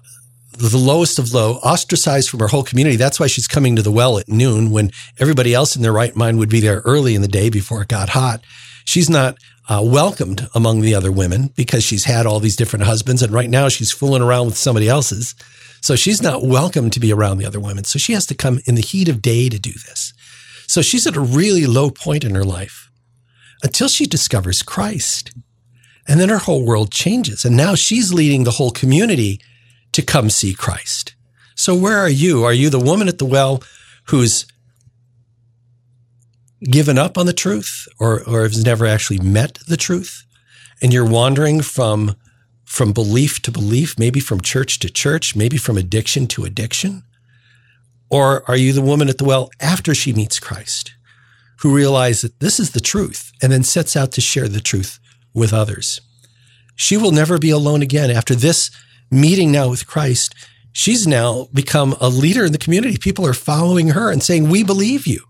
the 0.59 0.79
lowest 0.79 1.19
of 1.19 1.33
low, 1.33 1.55
ostracized 1.57 2.29
from 2.29 2.41
her 2.41 2.49
whole 2.49 2.63
community. 2.63 2.97
That's 2.97 3.21
why 3.21 3.29
she's 3.29 3.47
coming 3.47 3.77
to 3.77 3.83
the 3.83 3.93
well 3.93 4.19
at 4.19 4.29
noon 4.29 4.71
when 4.71 4.91
everybody 5.19 5.55
else 5.55 5.77
in 5.77 5.83
their 5.83 5.93
right 5.93 6.15
mind 6.15 6.39
would 6.39 6.49
be 6.49 6.61
there 6.61 6.83
early 6.85 7.15
in 7.15 7.23
the 7.23 7.29
day 7.29 7.49
before 7.49 7.83
it 7.83 7.89
got 7.89 8.11
hot. 8.11 8.43
She's 8.85 9.09
not 9.09 9.39
uh, 9.69 9.83
welcomed 9.85 10.49
among 10.55 10.81
the 10.81 10.95
other 10.95 11.13
women 11.13 11.53
because 11.57 11.85
she's 11.85 12.05
had 12.05 12.27
all 12.27 12.41
these 12.41 12.57
different 12.57 12.87
husbands. 12.87 13.23
And 13.23 13.33
right 13.33 13.51
now 13.51 13.69
she's 13.69 13.93
fooling 13.93 14.23
around 14.23 14.47
with 14.47 14.57
somebody 14.57 14.89
else's. 14.89 15.35
So 15.81 15.95
she's 15.95 16.23
not 16.23 16.45
welcome 16.45 16.91
to 16.91 17.01
be 17.01 17.13
around 17.13 17.39
the 17.39 17.47
other 17.47 17.61
women. 17.61 17.85
So 17.85 17.99
she 17.99 18.15
has 18.15 18.27
to 18.27 18.35
come 18.35 18.61
in 18.67 18.75
the 18.75 18.83
heat 18.83 19.09
of 19.09 19.23
day 19.23 19.49
to 19.49 19.59
do 19.59 19.73
this. 19.73 20.13
So 20.67 20.83
she's 20.83 21.07
at 21.07 21.17
a 21.17 21.21
really 21.21 21.67
low 21.67 21.91
point 21.91 22.25
in 22.25 22.35
her 22.35 22.45
life 22.45 22.91
until 23.63 23.89
she 23.89 24.07
discovers 24.07 24.63
Christ. 24.63 25.33
And 26.07 26.19
then 26.19 26.31
her 26.31 26.39
whole 26.39 26.65
world 26.65 26.91
changes. 26.91 27.45
And 27.45 27.57
now 27.57 27.75
she's 27.75 28.13
leading 28.13 28.45
the 28.45 28.53
whole 28.53 28.71
community 28.71 29.41
to 29.93 30.03
come 30.03 30.31
see 30.31 30.55
Christ. 30.55 31.15
So 31.55 31.75
where 31.75 31.99
are 31.99 32.09
you? 32.09 32.45
Are 32.45 32.53
you 32.53 32.71
the 32.71 32.79
woman 32.79 33.09
at 33.09 33.19
the 33.19 33.25
well 33.25 33.63
who's 34.05 34.47
given 36.65 36.99
up 36.99 37.19
on 37.19 37.27
the 37.27 37.33
truth 37.33 37.89
or, 37.99 38.23
or 38.29 38.43
has 38.43 38.65
never 38.65 38.87
actually 38.87 39.19
met 39.19 39.59
the 39.67 39.77
truth? 39.77 40.25
And 40.81 40.93
you're 40.93 41.05
wandering 41.05 41.63
from, 41.63 42.15
from 42.65 42.93
belief 42.93 43.43
to 43.43 43.51
belief, 43.51 43.99
maybe 43.99 44.21
from 44.21 44.41
church 44.41 44.79
to 44.81 44.89
church, 44.89 45.35
maybe 45.35 45.57
from 45.57 45.77
addiction 45.77 46.29
to 46.29 46.45
addiction? 46.45 47.03
Or 48.11 48.49
are 48.49 48.57
you 48.57 48.73
the 48.73 48.83
woman 48.83 49.09
at 49.09 49.19
the 49.19 49.25
well 49.25 49.51
after 49.61 49.95
she 49.95 50.13
meets 50.13 50.39
Christ 50.39 50.95
who 51.61 51.75
realizes 51.75 52.23
that 52.23 52.41
this 52.41 52.61
is 52.61 52.71
the 52.71 52.81
truth 52.81 53.33
and 53.43 53.53
then 53.53 53.65
sets 53.65 53.97
out 53.97 54.13
to 54.13 54.21
share 54.21 54.49
the 54.49 54.61
truth 54.61 55.01
with 55.35 55.53
others? 55.53 56.01
She 56.77 56.97
will 56.97 57.11
never 57.11 57.39
be 57.39 57.51
alone 57.51 57.83
again 57.83 58.11
after 58.11 58.37
this 58.37 58.71
meeting 59.11 59.53
now 59.53 59.69
with 59.71 59.87
Christ, 59.87 60.35
she's 60.73 61.07
now 61.07 61.49
become 61.53 61.97
a 62.01 62.09
leader 62.09 62.45
in 62.45 62.53
the 62.53 62.59
community. 62.59 62.97
People 62.99 63.27
are 63.27 63.35
following 63.35 63.89
her 63.89 64.11
and 64.11 64.23
saying, 64.23 64.49
We 64.49 64.63
believe 64.63 65.07
you. 65.07 65.23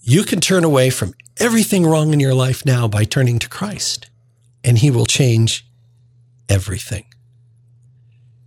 You 0.00 0.24
can 0.24 0.40
turn 0.40 0.64
away 0.64 0.90
from 0.90 1.12
everything 1.38 1.84
wrong 1.86 2.12
in 2.12 2.20
your 2.20 2.34
life 2.34 2.64
now 2.64 2.88
by 2.88 3.04
turning 3.04 3.38
to 3.40 3.48
Christ, 3.48 4.08
and 4.64 4.78
He 4.78 4.90
will 4.90 5.06
change 5.06 5.66
everything. 6.48 7.04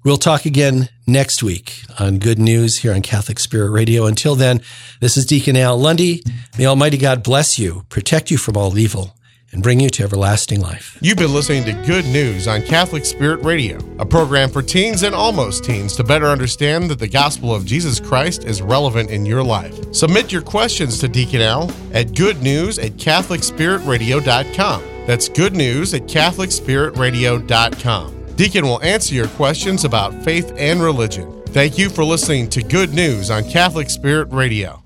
We'll 0.03 0.17
talk 0.17 0.45
again 0.45 0.89
next 1.05 1.43
week 1.43 1.83
on 1.99 2.17
Good 2.17 2.39
News 2.39 2.79
here 2.79 2.91
on 2.91 3.03
Catholic 3.03 3.37
Spirit 3.37 3.69
Radio. 3.69 4.07
Until 4.07 4.33
then, 4.33 4.61
this 4.99 5.15
is 5.15 5.27
Deacon 5.27 5.55
Al 5.55 5.77
Lundy. 5.77 6.23
May 6.57 6.65
Almighty 6.65 6.97
God 6.97 7.21
bless 7.21 7.59
you, 7.59 7.85
protect 7.89 8.31
you 8.31 8.37
from 8.37 8.57
all 8.57 8.75
evil 8.79 9.15
and 9.51 9.63
bring 9.63 9.79
you 9.79 9.89
to 9.89 10.03
everlasting 10.03 10.61
life. 10.61 10.97
You've 11.01 11.17
been 11.17 11.33
listening 11.33 11.63
to 11.65 11.73
Good 11.85 12.05
News 12.05 12.47
on 12.47 12.61
Catholic 12.61 13.05
Spirit 13.05 13.43
Radio, 13.43 13.77
a 13.99 14.05
program 14.05 14.49
for 14.49 14.61
teens 14.61 15.03
and 15.03 15.15
almost 15.15 15.63
teens 15.63 15.95
to 15.95 16.03
better 16.03 16.27
understand 16.27 16.89
that 16.89 16.99
the 16.99 17.07
gospel 17.07 17.53
of 17.53 17.65
Jesus 17.65 17.99
Christ 17.99 18.45
is 18.45 18.61
relevant 18.61 19.09
in 19.09 19.25
your 19.25 19.43
life. 19.43 19.93
Submit 19.93 20.31
your 20.31 20.41
questions 20.41 20.99
to 20.99 21.07
Deacon 21.07 21.41
Al 21.41 21.71
at 21.93 22.07
goodnews 22.07 22.83
at 22.83 22.93
catholicspiritradio.com. 22.93 24.83
That's 25.07 25.29
good 25.29 25.53
news 25.53 25.93
at 25.93 26.03
catholicspiritradio.com. 26.03 28.35
Deacon 28.35 28.65
will 28.65 28.81
answer 28.81 29.13
your 29.13 29.27
questions 29.29 29.83
about 29.83 30.13
faith 30.23 30.53
and 30.57 30.81
religion. 30.81 31.43
Thank 31.47 31.77
you 31.77 31.89
for 31.89 32.03
listening 32.03 32.49
to 32.51 32.63
Good 32.63 32.93
News 32.93 33.29
on 33.29 33.43
Catholic 33.43 33.89
Spirit 33.89 34.29
Radio. 34.31 34.80